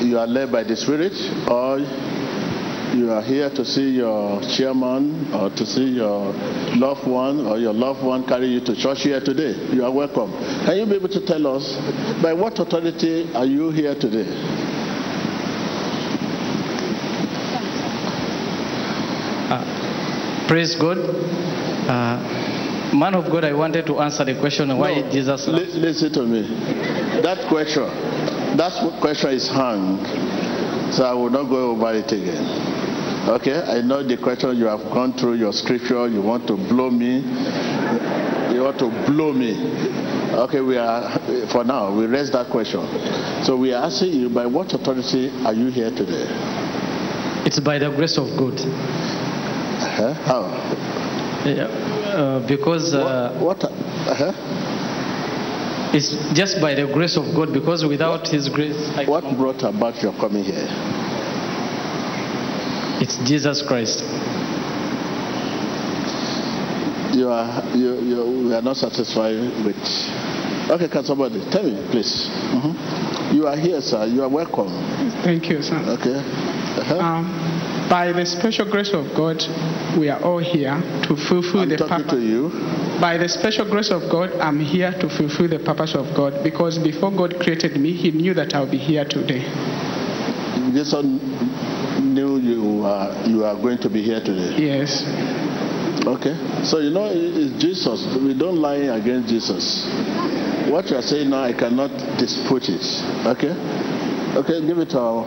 [0.00, 1.12] you are led by the Spirit
[1.48, 1.78] or
[2.94, 6.32] you are here to see your chairman or to see your
[6.76, 9.74] loved one or your loved one carry you to church here today.
[9.74, 10.30] You are welcome.
[10.66, 11.74] Can you be able to tell us
[12.22, 14.26] by what authority are you here today?
[19.50, 20.98] Uh, praise God.
[21.88, 22.51] Uh,
[23.02, 25.48] man of God, I wanted to answer the question why No, Jesus.
[25.48, 26.42] li- listen to me.
[27.20, 27.82] That question,
[28.56, 29.98] that question is hung,
[30.92, 32.46] so I will not go over it again.
[33.28, 36.06] Okay, I know the question you have gone through your scripture.
[36.06, 37.22] You want to blow me.
[38.54, 39.50] You want to blow me.
[40.46, 41.18] Okay, we are
[41.50, 41.92] for now.
[41.92, 42.86] We raise that question.
[43.44, 46.26] So we are asking you, by what authority are you here today?
[47.46, 48.54] It's by the grace of God.
[48.60, 50.14] Uh-huh.
[50.22, 50.81] How?
[51.44, 53.64] Yeah, uh, because uh, What?
[53.64, 54.32] Uh-huh.
[55.94, 57.52] it's just by the grace of God.
[57.52, 60.68] Because without His grace, I What brought about your coming here?
[63.02, 64.00] it's Jesus Christ.
[67.12, 69.34] You are you, you we are not satisfied
[69.66, 69.76] with.
[70.70, 72.28] Okay, can somebody tell me, please?
[72.54, 73.34] Mhm.
[73.34, 74.06] You are here, sir.
[74.06, 74.70] You are welcome.
[75.24, 75.76] Thank you, sir.
[75.98, 76.16] Okay.
[76.16, 76.98] Uh-huh.
[76.98, 77.26] Um,
[77.92, 79.36] by the special grace of God,
[80.00, 80.72] we are all here
[81.04, 82.24] to fulfill I'm the purpose.
[82.24, 82.48] you.
[82.98, 86.78] By the special grace of God, I'm here to fulfill the purpose of God because
[86.78, 89.44] before God created me, He knew that I'll be here today.
[90.72, 91.20] Jason
[92.14, 94.56] knew you are you are going to be here today.
[94.56, 95.04] Yes.
[96.06, 96.32] Okay.
[96.64, 98.00] So you know it's Jesus.
[98.24, 99.84] We don't lie against Jesus.
[100.72, 102.84] What you are saying now, I cannot dispute it.
[103.36, 103.52] Okay.
[104.40, 104.64] Okay.
[104.66, 105.24] Give it to our.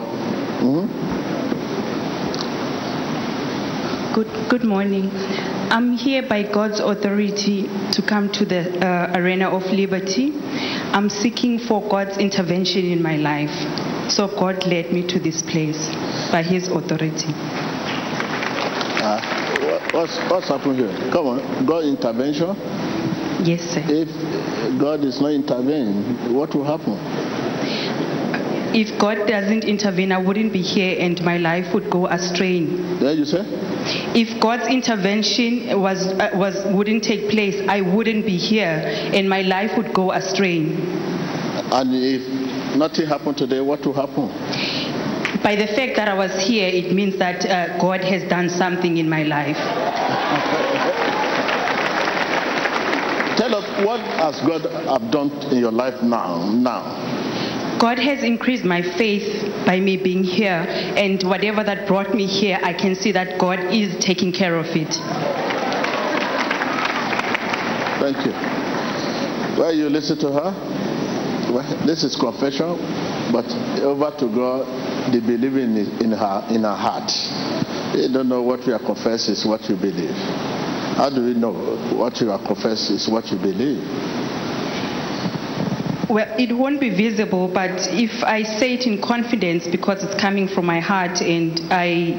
[0.66, 1.15] mhm.
[4.16, 5.12] Good, good morning.
[5.70, 10.32] I'm here by God's authority to come to the uh, arena of liberty.
[10.96, 13.52] I'm seeking for God's intervention in my life.
[14.10, 15.90] So God led me to this place
[16.32, 17.34] by His authority.
[19.04, 19.20] Uh,
[19.92, 21.12] what's what's happened here?
[21.12, 21.66] Come on.
[21.66, 22.56] God intervention.
[23.44, 23.84] Yes, sir.
[23.84, 26.96] If God is not intervening, what will happen?
[28.78, 32.66] If God doesn't intervene, I wouldn't be here and my life would go astray.
[32.66, 33.40] There you say?
[34.14, 38.84] If God's intervention was, uh, was, wouldn't take place, I wouldn't be here
[39.14, 40.60] and my life would go astray.
[41.72, 44.28] And if nothing happened today, what will happen?
[45.42, 48.98] By the fact that I was here, it means that uh, God has done something
[48.98, 49.56] in my life.
[53.38, 56.52] Tell us what has God have done in your life now?
[56.52, 57.15] Now,
[57.80, 62.60] God has increased my faith by me being here, and whatever that brought me here,
[62.64, 64.94] I can see that God is taking care of it.
[68.00, 68.32] thank you.
[69.60, 70.52] Well, you listen to her.
[71.52, 72.78] Well, this is confession,
[73.32, 73.46] but
[73.82, 77.12] over to God, the believing in her in her heart.
[77.96, 80.16] You don't know what you are confessing is what you believe.
[80.98, 81.54] How do we know
[81.96, 83.84] what you are confessing is what you believe?
[86.10, 90.48] Well, it won't be visible, but if I say it in confidence because it's coming
[90.48, 92.14] from my heart and I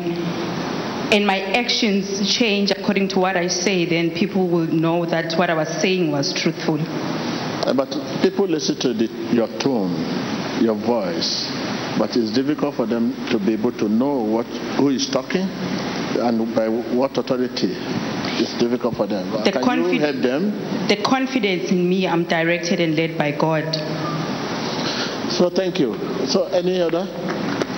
[1.13, 5.51] and my actions change according to what I say, then people will know that what
[5.51, 6.81] I was saying was truthful.
[6.81, 7.91] Uh, But
[8.23, 9.95] people listen to the, your tone,
[10.61, 11.47] your voice,
[11.97, 14.47] but it's difficult for them to be able to know what
[14.79, 15.47] who is talking
[16.19, 17.71] and by what authority.
[18.39, 19.31] It's difficult for them.
[19.45, 20.89] The Can confi- you help them?
[20.89, 23.65] The confidence in me, I'm directed and led by God.
[25.33, 25.95] So thank you.
[26.27, 27.07] So any other?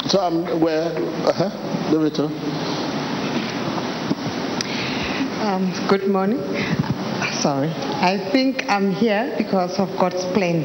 [0.09, 0.90] So I'm where?
[0.92, 1.90] Uh-huh.
[1.90, 2.25] Give it to.
[5.47, 6.38] Um, good morning.
[7.40, 7.71] Sorry.
[7.71, 10.64] I think I'm here because of God's plan.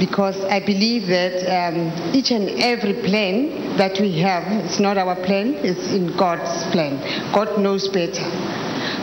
[0.00, 5.14] Because I believe that um, each and every plan that we have, it's not our
[5.14, 6.96] plan, it's in God's plan.
[7.34, 8.24] God knows better.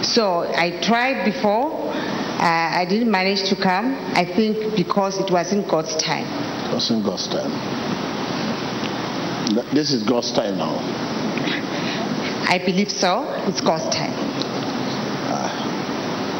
[0.03, 3.93] So I tried before, uh, I didn't manage to come.
[4.15, 6.25] I think because it was in God's time.
[6.65, 7.53] It was in God's time.
[9.73, 10.77] This is God's time now.
[12.49, 13.23] I believe so.
[13.47, 14.38] It's God's time.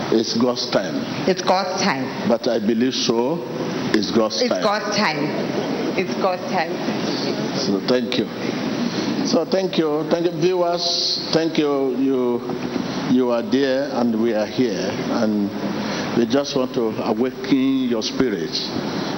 [0.10, 0.96] It's God's time.
[1.28, 2.30] It's God's time.
[2.30, 3.44] But I believe so.
[3.98, 4.62] It's God's It's time.
[4.62, 5.18] God's time.
[5.98, 6.70] It's God's time.
[7.58, 8.28] So thank you.
[9.26, 11.20] So thank you, thank you, viewers.
[11.34, 11.98] Thank you.
[11.98, 12.42] You
[13.10, 15.50] you are there, and we are here, and
[16.16, 18.54] we just want to awaken your spirit.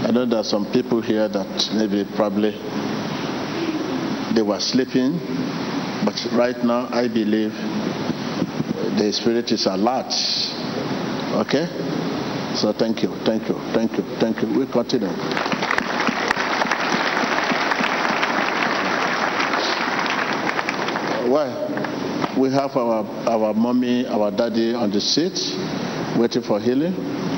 [0.08, 2.52] I know there are some people here that maybe probably
[4.34, 5.20] they were sleeping,
[6.06, 7.52] but right now I believe
[8.98, 10.14] the spirit is alert.
[11.44, 11.68] Okay?
[12.56, 14.48] So thank you, thank you, thank you, thank you.
[14.60, 15.08] We continue.
[15.08, 15.14] Uh,
[21.28, 21.48] why?
[22.38, 25.40] We have our, our mommy, our daddy on the seat,
[26.18, 27.29] waiting for healing.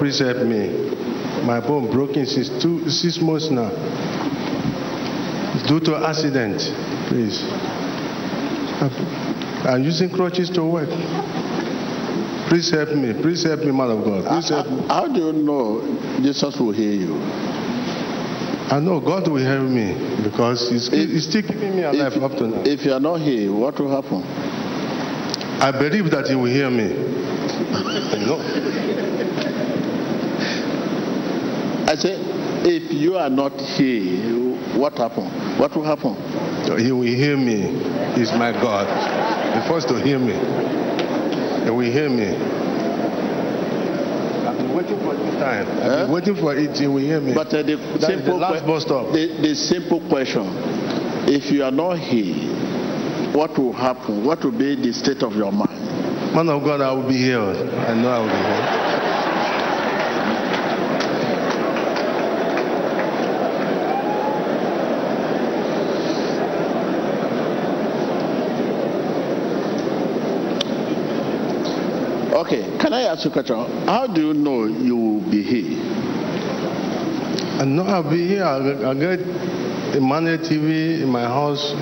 [0.00, 0.72] Please help me.
[1.44, 3.68] My bone broken since two, six months now.
[5.68, 6.56] Due to accident,
[7.08, 7.44] please.
[9.68, 10.88] I'm using crutches to work.
[12.48, 13.12] Please help me.
[13.12, 14.24] Please help me, man of God.
[14.24, 14.86] Please help me.
[14.88, 15.82] How do you know
[16.22, 17.16] Jesus will hear you?
[18.72, 22.48] I know God will help me because He's, he's still keeping me alive up to
[22.48, 22.62] now.
[22.64, 24.22] If you are not here, what will happen?
[25.60, 27.18] I believe that He will hear me.
[28.20, 29.19] Know.
[31.90, 32.14] I say,
[32.62, 35.24] if you are not here, what happen?
[35.58, 36.14] What will happen?
[36.78, 37.62] He will hear me.
[38.14, 38.86] He's my God.
[39.56, 40.34] He first to hear me.
[41.64, 42.28] He will hear me.
[44.46, 45.66] I've been waiting for this time.
[45.82, 46.78] I've been waiting for it.
[46.78, 47.34] He will hear me.
[47.34, 49.12] But uh, the That is the simple last bus stop.
[49.12, 50.46] The, the simple question:
[51.26, 52.54] If you are not here,
[53.34, 54.24] what will happen?
[54.24, 55.74] What will be the state of your mind?
[56.36, 57.40] Man of God, I will be here.
[57.40, 58.80] I know I will be healed.
[72.40, 73.56] Okay, can I ask you a question?
[73.86, 75.78] How do you know you will be here?
[77.60, 78.44] I know I'll be here.
[78.44, 79.20] I, get
[79.94, 81.72] Emmanuel TV in my house.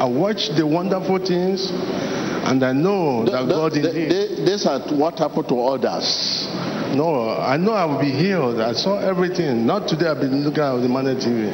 [0.00, 4.08] I watch the wonderful things, and I know that God is here.
[4.10, 6.46] th- This is what happened to others.
[6.94, 8.60] No, I know I will be healed.
[8.60, 9.64] I saw everything.
[9.64, 10.08] Not today.
[10.08, 11.48] I've been looking at the Emmanuel TV.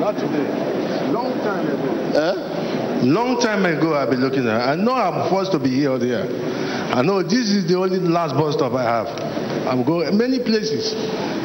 [0.00, 1.12] Not today.
[1.12, 2.18] Long time ago.
[2.18, 3.04] Eh?
[3.04, 4.60] Long time ago, I've been looking at.
[4.68, 6.24] I know I'm forced to be healed here.
[6.94, 9.08] I know this is the only last bus stop I have.
[9.66, 10.94] I'm going many places.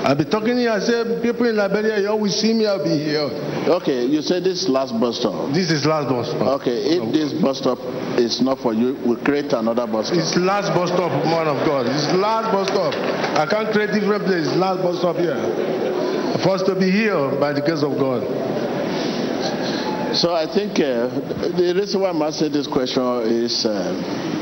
[0.06, 0.70] I'll be talking here.
[0.70, 2.68] I say people in Liberia, you always see me.
[2.68, 3.34] I'll be here.
[3.66, 5.52] Okay, you said this last bus stop.
[5.52, 6.62] This is last bus stop.
[6.62, 7.80] Okay, if this bus stop
[8.20, 10.20] is not for you, we'll create another bus stop.
[10.20, 11.88] It's last bus stop, man of God.
[11.88, 12.94] It's last bus stop.
[12.94, 14.56] I can't create different places.
[14.56, 15.34] Last bus stop here.
[16.46, 18.22] Forced to be here by the grace of God.
[20.14, 21.10] So I think uh,
[21.58, 24.38] the reason why I'm asking this question is uh,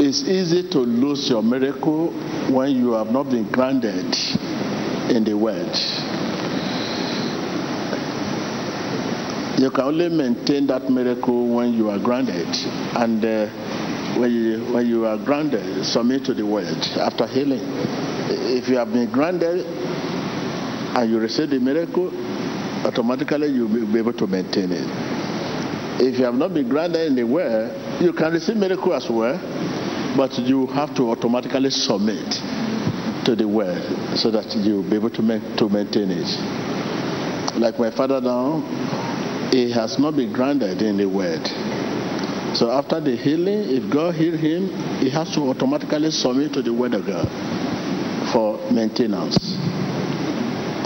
[0.00, 2.12] it's easy to lose your miracle
[2.50, 4.06] when you have not been grounded
[5.10, 5.74] in the word.
[9.60, 12.48] You can only maintain that miracle when you are grounded,
[12.96, 13.46] and uh,
[14.18, 17.62] when you when you are grounded, submit to the word after healing.
[18.28, 22.08] If you have been grounded and you receive the miracle,
[22.84, 24.88] automatically you'll be be able to maintain it.
[26.00, 29.38] If you have not been grounded in the word, you can receive miracle as well,
[30.16, 32.32] but you have to automatically submit
[33.24, 33.82] to the word
[34.16, 36.28] so that you'll be able to, ma- to maintain it.
[37.58, 38.60] Like my father now,
[39.52, 41.46] he has not been grounded in the word.
[42.56, 44.68] So after the healing, if God heal him,
[45.00, 47.28] he has to automatically submit to the word of God
[48.32, 49.36] for maintenance.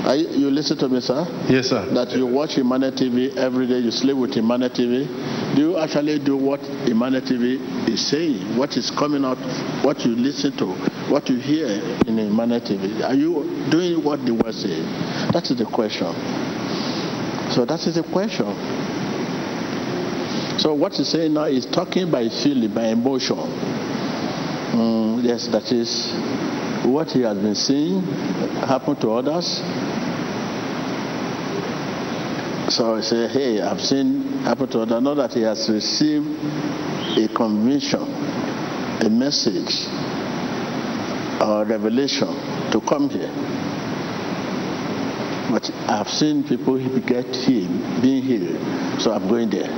[0.06, 1.26] Are you, you listen to me, sir?
[1.48, 1.84] Yes, sir.
[1.92, 5.06] That you watch Emmanuel TV every day, you sleep with Emmanuel TV.
[5.56, 8.58] Do you actually do what Emmanuel TV is saying?
[8.58, 9.38] What is coming out,
[9.82, 10.66] what you listen to,
[11.10, 11.66] what you hear
[12.06, 13.02] in Emmanuel TV?
[13.02, 14.84] Are you doing what the word says?
[15.32, 16.12] That is the question.
[17.52, 18.44] So that is the question.
[20.58, 23.36] So what he's saying now is talking by feeling, by emotion.
[23.36, 26.12] Mm, yes, that is
[26.84, 28.02] what he has been seeing
[28.60, 29.62] happen to others.
[32.74, 35.02] So he say, hey, I've seen happen to others.
[35.02, 36.28] Know that he has received
[37.18, 38.02] a conviction,
[39.02, 39.88] a message,
[41.42, 42.28] or revelation
[42.70, 43.32] to come here.
[45.50, 49.70] But I've seen people get healed, being healed, so I'm going there.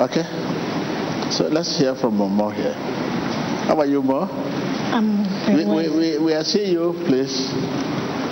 [0.00, 0.24] Okay?
[1.30, 2.72] So let's hear from Momo here.
[3.66, 4.69] How about you, Mo?
[4.92, 7.50] I'm We, we, we, we are seeing you, please.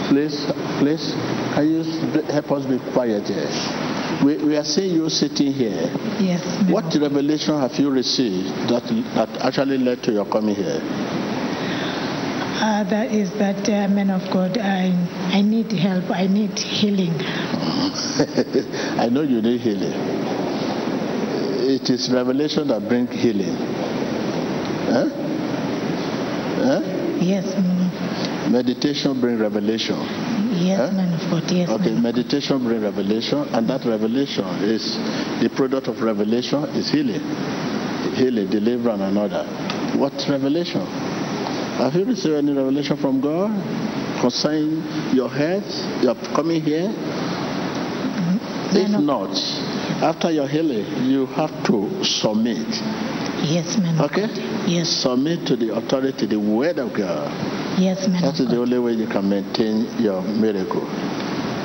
[0.08, 0.46] Please,
[0.78, 1.14] please.
[1.54, 1.82] Can you
[2.32, 3.50] help us be quiet here?
[4.24, 5.90] We, we are seeing you sitting here.
[6.18, 6.42] Yes.
[6.70, 8.82] What revelation have you received that,
[9.14, 10.80] that actually led to your coming here?
[12.60, 14.90] Uh, that is that, uh, man of God, I,
[15.32, 16.10] I need help.
[16.10, 17.14] I need healing.
[18.98, 19.92] I know you need healing.
[21.70, 23.54] It is revelation that brings healing.
[24.90, 25.08] Huh?
[26.58, 26.82] Huh?
[27.28, 27.44] Yes.
[28.50, 29.98] Meditation brings revelation.
[30.64, 30.96] Yes, Huh?
[30.96, 31.50] man of God.
[31.50, 31.68] Yes.
[31.68, 34.96] Okay, meditation brings revelation, and that revelation is
[35.42, 37.20] the product of revelation is healing,
[38.14, 39.44] healing, deliverance, and other.
[39.98, 40.80] What revelation?
[41.76, 43.52] Have you received any revelation from God
[44.20, 44.82] concerning
[45.14, 45.68] your health?
[46.02, 46.88] Your coming here?
[46.88, 48.76] Mm-hmm.
[48.76, 49.36] If not,
[50.02, 52.66] after your healing, you have to submit.
[53.44, 53.98] Yes, man.
[54.00, 54.26] of Okay?
[54.68, 54.88] Yes.
[55.00, 57.32] Submit to the authority, the word of God.
[57.80, 58.20] Yes, man.
[58.20, 60.84] That is the only way you can maintain your miracle.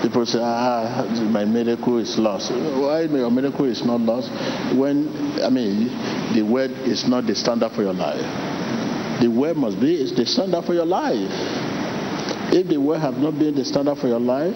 [0.01, 2.51] People say, ah, my miracle is lost.
[2.51, 4.30] Why your miracle is not lost?
[4.76, 5.12] When,
[5.43, 5.88] I mean,
[6.34, 8.24] the word is not the standard for your life.
[9.22, 11.28] The word must be is the standard for your life.
[12.56, 14.56] If the word have not been the standard for your life,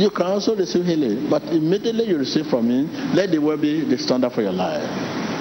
[0.00, 1.28] you can also receive healing.
[1.28, 4.88] But immediately you receive from him, let the word be the standard for your life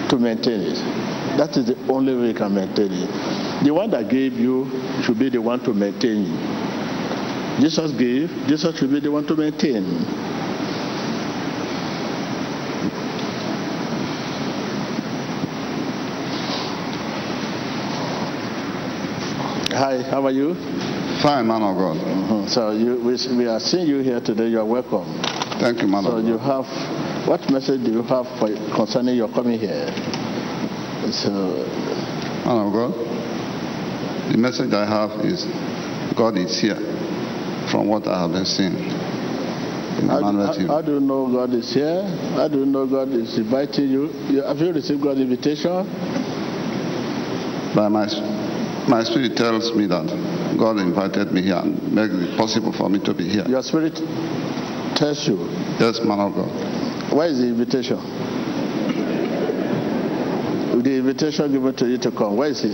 [0.09, 1.22] to maintain it.
[1.37, 3.63] That is the only way you can maintain it.
[3.65, 4.69] The one that gave you
[5.03, 7.61] should be the one to maintain you.
[7.61, 9.83] Jesus gave, Jesus should be the one to maintain.
[19.73, 20.53] Hi, how are you?
[21.21, 21.97] Fine, man of God.
[21.97, 22.47] Mhm.
[22.49, 24.47] So you, we, we are seeing you here today.
[24.47, 25.05] You are welcome.
[25.59, 26.67] Thank you, man So of you have,
[27.27, 30.12] what message do you have for, concerning your coming here?
[31.11, 31.31] So,
[32.45, 32.93] Man of God,
[34.31, 35.45] the message I have is
[36.15, 36.75] God is here
[37.69, 38.73] from what I have been seeing.
[38.73, 40.67] In how, Emmanuel how, TV.
[40.67, 42.03] how do you know God is here?
[42.35, 44.11] How do you know God is inviting you?
[44.29, 45.85] you have you received God's invitation?
[47.75, 48.07] By my,
[48.87, 50.07] my spirit tells me that
[50.57, 53.45] God invited me here and made it possible for me to be here.
[53.47, 53.95] Your spirit
[54.95, 55.37] tells you.
[55.79, 57.13] Yes, man of God.
[57.13, 57.99] Where is the invitation?
[60.83, 62.35] The invitation given to you to come.
[62.35, 62.71] Where is it?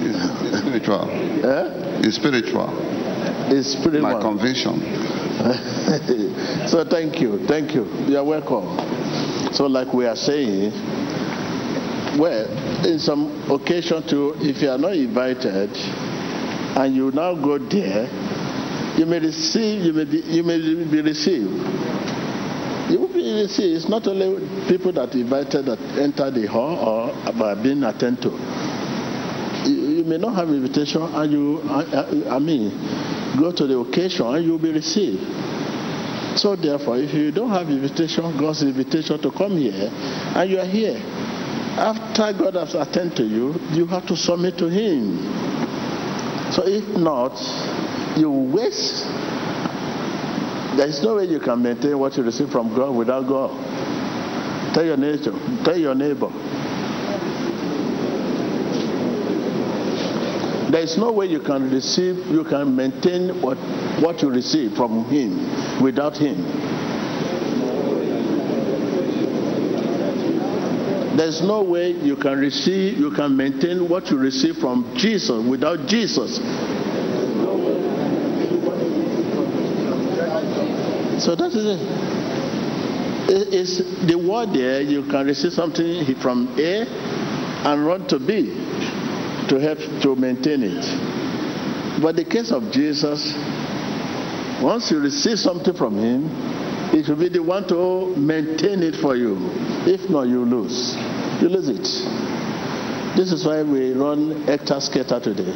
[0.00, 0.16] It's,
[0.48, 1.10] it's spiritual.
[1.10, 2.00] Eh?
[2.00, 2.70] It's spiritual.
[3.52, 4.00] It's spiritual.
[4.00, 4.80] My conviction.
[6.68, 7.84] so thank you, thank you.
[8.08, 8.78] You are welcome.
[9.52, 10.72] So like we are saying,
[12.18, 15.68] well, in some occasion too, if you are not invited
[16.78, 18.08] and you now go there,
[18.96, 22.11] you may receive, you may be, you may be received.
[22.92, 23.76] You received.
[23.76, 28.30] It's not only people that invited that enter the hall or are being attended to.
[29.64, 32.68] You, you may not have invitation and you, I, I, I mean,
[33.38, 35.22] go to the occasion and you'll be received.
[36.38, 40.66] So therefore, if you don't have invitation, God's invitation to come here, and you are
[40.66, 40.96] here,
[41.76, 45.16] after God has attended to you, you have to submit to Him.
[46.52, 47.38] So if not,
[48.18, 49.06] you waste.
[50.76, 53.50] There is no way you can maintain what you receive from God without God.
[54.74, 55.32] Tell your neighbor.
[55.64, 56.30] Tell your neighbor.
[60.72, 63.58] There is no way you can receive, you can maintain what,
[64.00, 66.40] what you receive from Him without Him.
[71.14, 75.86] There's no way you can receive, you can maintain what you receive from Jesus without
[75.86, 76.40] Jesus.
[81.22, 81.80] So that is it.
[83.30, 86.84] It- It's the word there, you can receive something from A
[87.64, 88.50] and run to B
[89.48, 90.84] to help to maintain it.
[92.02, 93.32] But the case of Jesus,
[94.60, 96.28] once you receive something from him,
[96.92, 99.38] it will be the one to maintain it for you.
[99.86, 100.96] If not, you lose.
[101.40, 101.86] You lose it.
[103.16, 105.54] This is why we run hectare scatter today.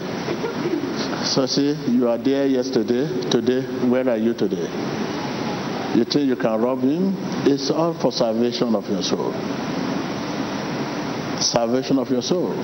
[1.25, 4.69] So see, you are there yesterday, today, where are you today?
[5.95, 7.15] You think you can rob him?
[7.47, 9.33] It's all for salvation of your soul.
[11.41, 12.55] Salvation of your soul.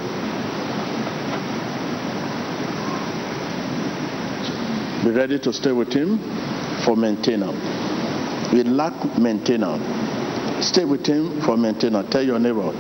[5.05, 6.19] Be ready to stay with him
[6.85, 8.53] for maintenance.
[8.53, 9.83] We lack maintenance.
[10.67, 12.11] Stay with him for maintenance.
[12.11, 12.73] Tell your neighbor.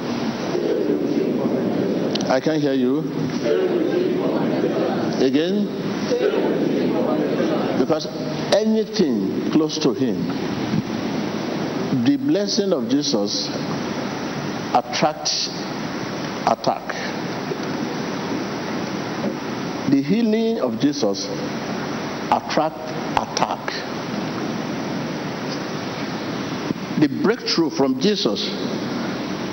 [2.28, 3.01] I can hear you.
[5.20, 5.66] Again?
[7.78, 8.07] Because
[8.55, 10.26] anything close to him,
[12.05, 13.48] the blessing of Jesus
[14.74, 15.48] attracts
[16.46, 16.88] attack.
[19.90, 21.26] The healing of Jesus
[22.30, 22.80] attract
[23.18, 23.61] attack.
[26.98, 28.48] The breakthrough from Jesus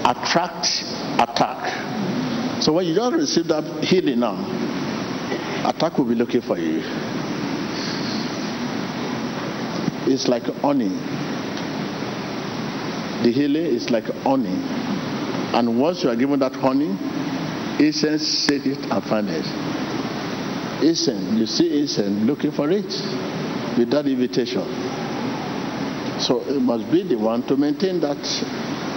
[0.06, 0.84] attracts
[1.20, 2.64] attack.
[2.64, 4.38] So when you just receive that healing now,
[5.68, 6.82] attack will be looking for you.
[10.10, 10.90] It's like honey.
[13.24, 14.58] The healing is like honey.
[15.54, 16.98] And once you are given that honey,
[17.80, 19.46] incense seek it and find it.
[20.84, 22.90] Incense, you see incense looking for it
[23.78, 24.64] with that invitation.
[26.20, 28.18] So it must be the one to maintain that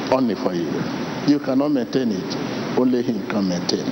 [0.08, 0.70] honey for you.
[1.30, 2.36] You cannot maintain it.
[2.78, 3.84] Only him can maintain.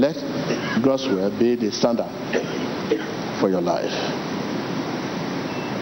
[0.00, 0.16] Let
[0.82, 2.10] God's word be the standard
[3.48, 3.92] your life.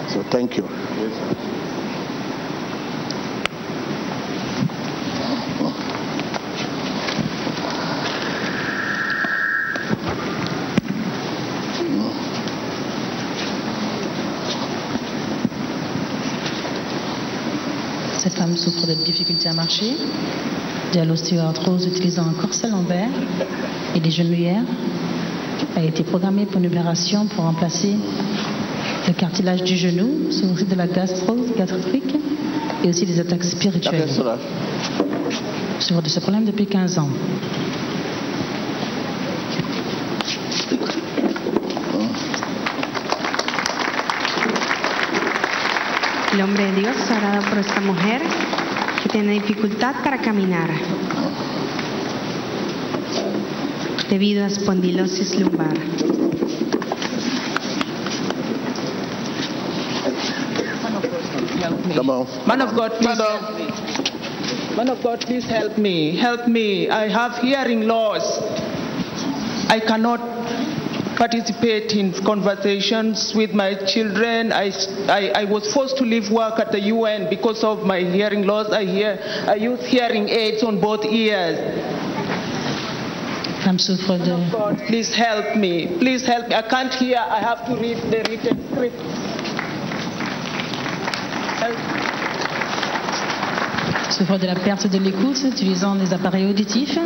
[0.08, 0.64] So thank you.
[18.18, 19.96] Cette femme souffre de difficultés à marcher,
[20.94, 23.08] de l'ostéoarthrose utilisant un corset lombaire
[23.94, 24.62] et des genouillères.
[25.76, 27.94] Elle a été programmée pour une opération pour remplacer
[29.08, 32.14] le cartilage du genou, souffre de la gastrose gastrique
[32.84, 34.08] et aussi des attaques spirituelles.
[35.78, 37.08] Souffre de ce problème depuis 15 ans.
[46.34, 48.22] El hombre de Dios orado por esta mujer
[49.02, 50.70] que tiene dificultad para caminar
[54.12, 55.72] debido a espondilosis lumbar.
[61.94, 62.26] Come on.
[62.46, 64.76] Man of God, please help me.
[64.76, 66.14] Man of God, please help me.
[66.14, 66.90] Help me.
[66.90, 68.38] I have hearing loss.
[69.70, 70.20] I cannot
[71.16, 74.52] participate in conversations with my children.
[74.52, 74.72] I,
[75.08, 78.70] I, I was forced to leave work at the UN because of my hearing loss.
[78.72, 81.56] I hear I use hearing aids on both ears.
[83.64, 85.86] Femme souffre de God, please help me.
[86.00, 86.54] Please help me.
[86.54, 87.16] I can't hear.
[87.16, 89.00] I have to read the written script.
[94.12, 96.98] souffre de la perte de l'écoute utilisant des appareils auditifs.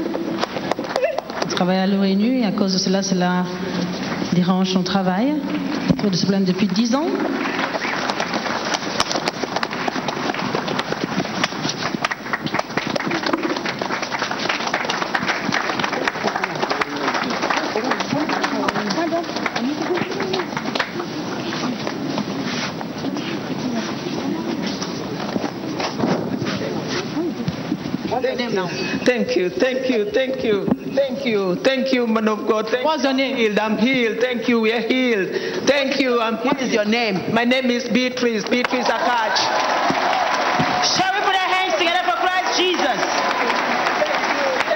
[1.43, 3.45] Elle travaille à l'ONU et à cause de cela, cela
[4.33, 5.35] dérange son travail.
[6.05, 7.07] Elle ce problème depuis 10 ans.
[29.07, 32.69] Thank you, thank you, thank you, thank you, thank you, man of God.
[32.69, 33.37] Thank What's your name?
[33.37, 33.57] Healed.
[33.57, 34.19] I'm healed.
[34.21, 34.59] Thank you.
[34.61, 35.31] We are healed.
[35.65, 36.21] Thank you.
[36.21, 36.47] I'm healed.
[36.47, 37.33] What is your name?
[37.33, 38.43] My name is Beatrice.
[38.49, 39.37] Beatrice Akach.
[40.91, 42.99] Shall we put our hands together for Christ Jesus?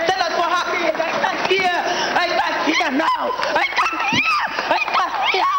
[0.06, 0.94] Tell us what happened.
[0.94, 1.74] I can't hear.
[2.14, 3.34] I can't hear now.
[3.34, 4.38] I can't hear.
[4.70, 5.50] I can't hear.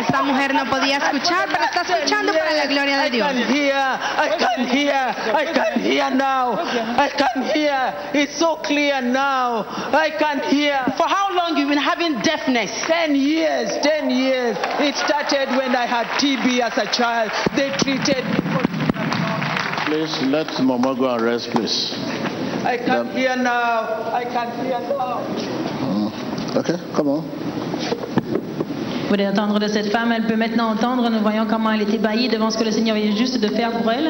[0.00, 3.30] Esta mujer no podía escuchar, pero está escuchando para la gloria de Dios.
[3.30, 3.76] I can hear.
[4.18, 5.14] I can hear.
[5.34, 6.58] I can hear now.
[6.98, 7.94] I can hear.
[8.12, 9.64] It's so clear now.
[9.92, 10.80] I can hear.
[10.96, 12.70] For how long you've been having deafness?
[12.86, 13.70] Ten years.
[13.82, 14.56] Ten years.
[14.80, 17.30] It started when I had TB as a child.
[17.54, 18.40] They treated me.
[19.86, 21.94] Please let Mama go and rest, please.
[22.64, 24.12] I can't hear now.
[24.12, 25.22] I can't hear now.
[25.80, 26.56] Mm.
[26.56, 27.47] Okay, come on.
[29.08, 31.08] Vous pouvez entendre de cette femme, elle peut maintenant entendre.
[31.08, 33.70] Nous voyons comment elle est ébahie devant ce que le Seigneur vient juste de faire
[33.70, 34.04] pour elle.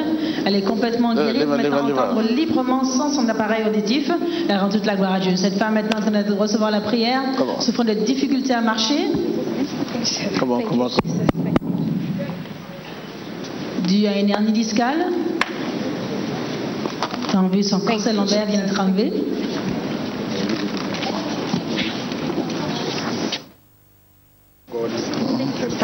[0.45, 4.11] Elle est complètement guérie, Lève, maintenant entendre librement sans son appareil auditif.
[4.49, 5.37] Elle rend toute la gloire à Dieu.
[5.37, 7.23] Cette femme maintenant en train de recevoir la prière,
[7.61, 9.07] souffrant de difficultés à marcher,
[10.41, 10.89] come on.
[13.87, 15.13] due à une hernie discale.
[17.31, 19.13] T'as enlevé son corset lombaire vient d'être enlevé.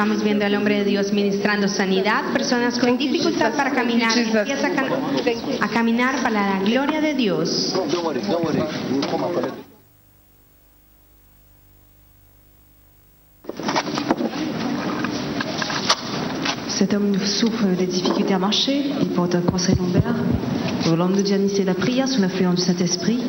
[0.04, 4.70] Estamos viendo al hombre de Dios ministrando sanidad, personas con dificultad para caminar, empieza a,
[4.74, 4.92] cam-
[5.62, 7.72] a caminar para la gloria de Dios.
[16.68, 20.14] Cet homme souffre des difficultés à marcher, il porte un conseil lombaire.
[20.84, 23.20] Nous voulons nous dire initier la prière sous l'influence du Saint-Esprit.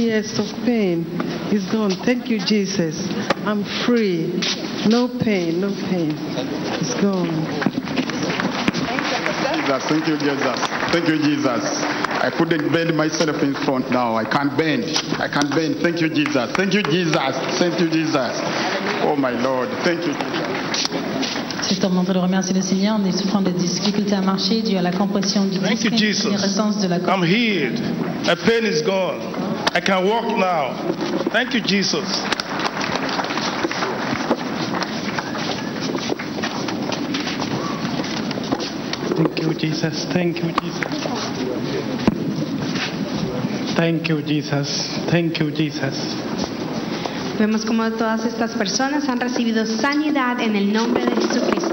[0.00, 1.04] Years of pain
[1.52, 1.90] is gone.
[2.04, 3.06] Thank you, Jesus.
[3.44, 4.40] I'm free.
[4.86, 6.14] No pain, no pain.
[6.80, 7.28] It's gone.
[9.54, 10.58] Jesus, thank you, Jesus.
[10.92, 11.82] Thank you, Jesus.
[12.22, 14.16] I couldn't bend myself in front now.
[14.16, 14.84] I can't bend.
[15.18, 15.76] I can't bend.
[15.82, 16.52] Thank you, Jesus.
[16.56, 17.58] Thank you, Jesus.
[17.58, 18.40] Thank you, Jesus.
[19.04, 19.68] Oh, my Lord.
[19.84, 20.14] Thank you.
[21.62, 22.98] C'est un moment de remercier le Seigneur.
[23.06, 26.28] Est souffrant de difficultés à marcher dû à la compression du Thank you, disque, Jesus.
[26.28, 27.78] l'irrésistance de la I'm healed.
[28.26, 29.49] My pain is gone.
[29.72, 30.74] I can walk now.
[31.30, 32.04] Thank you, Jesus.
[39.16, 40.04] Thank you, Jesus.
[40.12, 40.90] Thank you, Jesus.
[43.76, 44.98] Thank you, Jesus.
[45.08, 46.16] Thank you, Jesus.
[47.38, 51.69] Vemos como todas estas personas han recibido sanidad en el nombre de Jesucristo.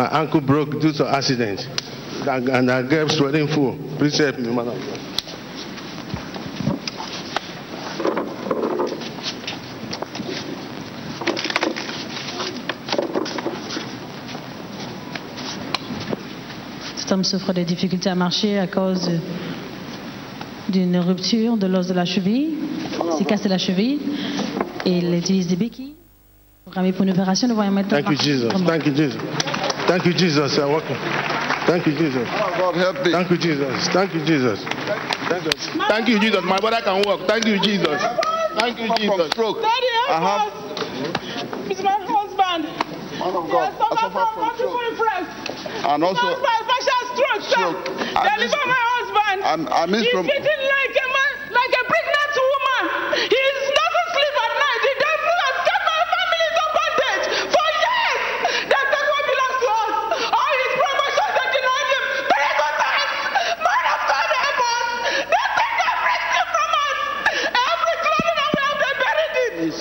[0.00, 1.60] My ankle broke due to accident.
[2.26, 3.76] And I get swelling full.
[3.98, 4.78] Please help me, God.
[16.96, 19.10] Cet homme souffre de difficultés à marcher à cause
[20.70, 22.54] d'une rupture de l'os de la cheville.
[23.12, 23.98] Il s'est cassé la cheville
[24.86, 25.92] et il utilise des béquilles.
[26.64, 28.00] Programmé pour une opération, nous voyons maintenant.
[28.00, 28.48] Thank you, Jesus.
[28.64, 29.18] Thank you, Jesus.
[29.90, 30.56] Thank you, Jesus.
[30.58, 30.94] I'm welcome.
[31.66, 32.22] Thank you, Jesus.
[32.30, 33.10] Oh, God help me.
[33.10, 33.88] Thank you, Jesus.
[33.88, 34.62] Thank you, Jesus.
[35.26, 35.50] Thank you.
[35.90, 36.44] Thank you, Jesus.
[36.44, 37.26] My brother can walk.
[37.26, 37.98] Thank you, Jesus.
[38.54, 39.32] Thank you, Jesus.
[39.34, 39.58] Stroke.
[39.58, 40.54] Daddy, I help have.
[40.54, 41.70] us.
[41.74, 42.70] It's my husband.
[43.18, 44.94] Man of He God, has I suffered suffer from from multiple stroke.
[44.94, 45.28] influence.
[45.90, 47.50] And also, Husband, partial stroke, sir.
[47.50, 47.78] Stroke.
[48.14, 49.38] I Deliver miss- my husband.
[49.42, 50.62] I'm- I miss He's from- eating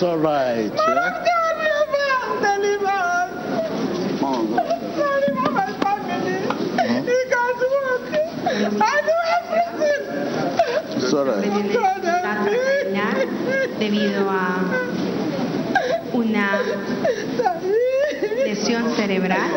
[0.02, 0.72] right.
[0.72, 0.98] God
[1.60, 1.92] help
[12.34, 13.28] caminar
[13.80, 14.58] debido a
[16.14, 16.62] una
[18.46, 19.50] lesión cerebral.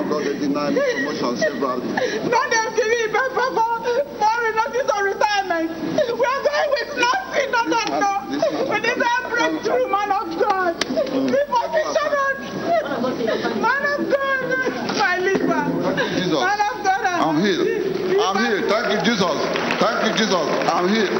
[20.32, 20.48] Jesus.
[20.72, 21.12] I'm healed.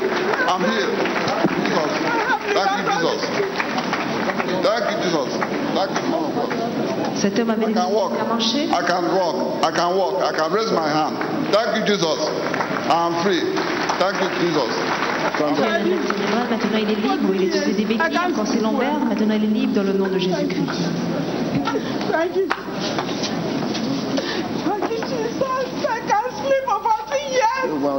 [0.49, 0.95] I'm healed.
[1.69, 1.93] Jesus.
[2.57, 3.21] Thank you, Jesus.
[4.65, 5.29] Thank you, Jesus.
[5.77, 6.51] Thank you, man of God.
[7.17, 8.13] Cet homme avait I can walk.
[8.73, 9.37] I can walk.
[9.63, 10.23] I can walk.
[10.23, 11.17] I can raise my hand.
[11.53, 12.19] Thank you, Jesus.
[12.89, 13.43] I'm free.
[14.01, 14.73] Thank you, Jesus.
[16.51, 17.35] Maintenant il est libre.
[17.35, 18.99] Il utilisait des béquilles quand c'est lombaire.
[19.09, 20.89] Maintenant il est libre dans le nom de Jésus-Christ.
[22.11, 22.49] Thank you.
[24.65, 25.63] Thank you, Jesus.
[25.89, 27.53] I can't sleep for 40 years.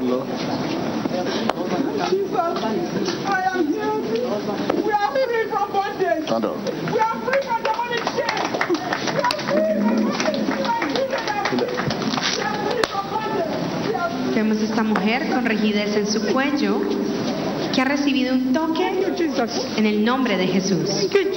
[0.10, 0.43] Lord.
[14.36, 16.82] Vemos esta mujer con rigidez en su cuello
[17.74, 18.88] que ha recibido un toque
[19.78, 21.08] en el nombre de Jesús.
[21.12, 21.34] Thank you,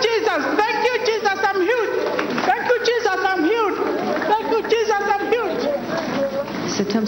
[0.00, 0.67] Jesus.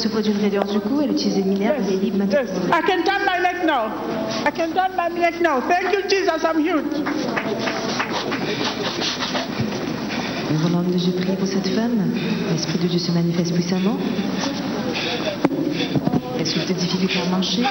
[0.00, 1.02] Souffre d'une raideur du cou.
[1.02, 1.76] Elle utilise des minerves.
[1.86, 2.40] Elle est libre maintenant.
[2.40, 3.92] Yes, I can turn my neck now.
[4.46, 5.60] I can turn my neck now.
[5.68, 6.42] Thank you, Jesus.
[6.42, 6.56] I'm.
[10.50, 12.12] Nous voulons de Dieu pour cette femme.
[12.50, 13.98] L'Esprit de Dieu se manifeste puissamment.
[16.38, 17.62] Elle souffre de difficultés à marcher.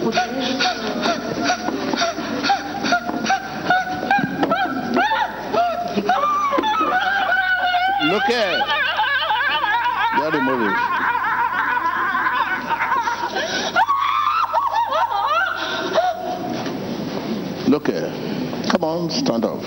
[0.00, 0.79] Qui
[8.20, 8.52] Look here.
[10.16, 10.74] Get the movie.
[17.72, 18.68] Okay.
[18.68, 19.62] Come on, stand up.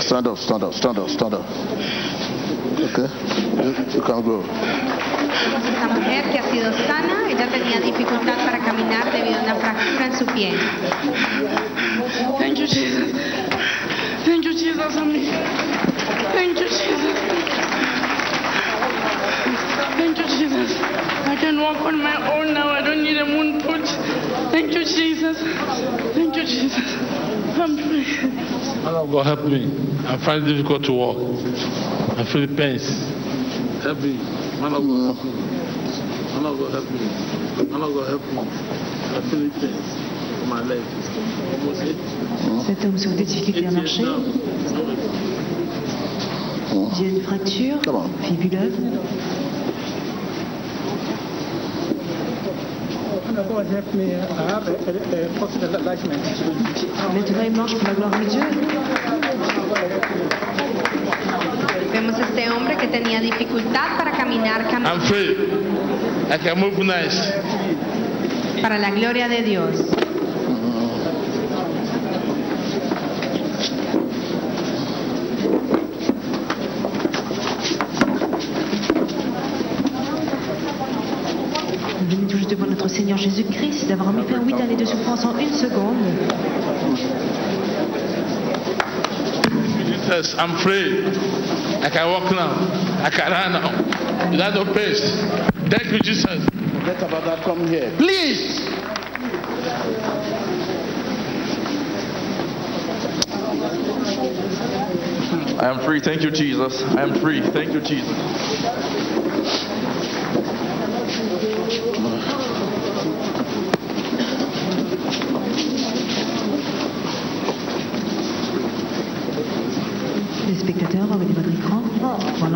[0.00, 1.46] Stand up, stand up, stand up, stand up.
[2.90, 3.08] Okay.
[3.62, 4.42] You, you can go.
[4.42, 10.06] Esta mujer que ha sido sana, ella tenía dificultad para caminar debido a una fractura
[10.06, 10.52] en su pie.
[12.38, 13.12] Thank you, Jesus.
[14.24, 15.63] Thank you, Jesus.
[16.36, 16.54] I'm here.
[16.54, 17.44] Thank you, Jesus.
[19.96, 20.70] Thank you, Jesus.
[21.26, 22.68] I can walk on my own now.
[22.68, 23.86] I don't need a moon boot.
[24.50, 25.38] Thank you, Jesus.
[26.14, 26.84] Thank you, Jesus.
[27.58, 28.04] I'm free.
[28.84, 29.70] Man God, help me.
[30.06, 31.16] I find it difficult to walk.
[32.18, 32.84] I feel pains.
[33.82, 34.18] Help me.
[34.60, 35.32] Man of God, help me.
[36.34, 37.00] Man of God, help me.
[37.70, 38.38] Man of God, help me.
[38.38, 39.88] I feel pains
[40.42, 40.82] in my leg.
[41.60, 41.96] Almost eight.
[42.66, 44.04] Cet homme souffre des difficultés à marcher.
[46.98, 47.78] J'ai une fracture
[48.22, 48.72] fibuleuse.
[53.48, 54.14] God help me.
[54.14, 54.18] I
[54.48, 56.22] have a, a, a hospital attachment.
[57.14, 58.42] Maintenant, il marche pour la gloire de Dieu.
[61.92, 65.36] Vemos este hombre que tenía dificultad para caminar, cam- I'm free.
[66.30, 67.32] I can move nice.
[68.62, 69.76] para la gloria de Dios.
[83.16, 85.96] Seigneur Jésus-Christ, d'avoir mis fin à huit années de souffrance en une seconde.
[89.86, 91.06] Jesus, I'm free.
[91.82, 92.52] I can walk now.
[93.04, 94.30] I can run now.
[94.30, 95.00] Without no pace.
[95.70, 96.46] Thank you, Jesus.
[96.80, 97.42] Forget about that.
[97.44, 97.92] Come here.
[97.98, 98.68] Please.
[105.60, 106.00] I am free.
[106.00, 106.82] Thank you, Jesus.
[106.96, 107.40] I am free.
[107.40, 108.53] Thank you, Jesus.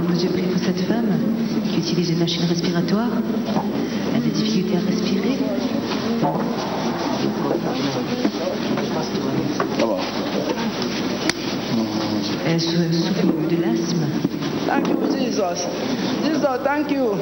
[0.09, 1.11] Que Dieu prie pour cette femme
[1.70, 3.09] qui utilise une machine respiratoire,
[4.11, 5.38] elle a des difficultés à respirer.
[12.46, 14.06] Elle sou- souffre de l'asthme.
[14.66, 15.66] Thank you, Jesus.
[16.24, 17.14] Jesus, thank you.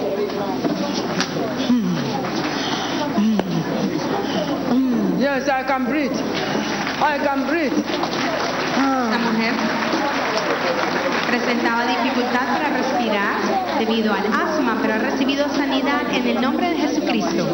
[4.73, 6.13] Mm, Yes, I can breathe.
[7.03, 7.86] I can breathe.
[11.47, 16.77] Presentaba dificultad para respirar debido al asma, pero ha recibido sanidad en el nombre de
[16.77, 17.47] Jesucristo.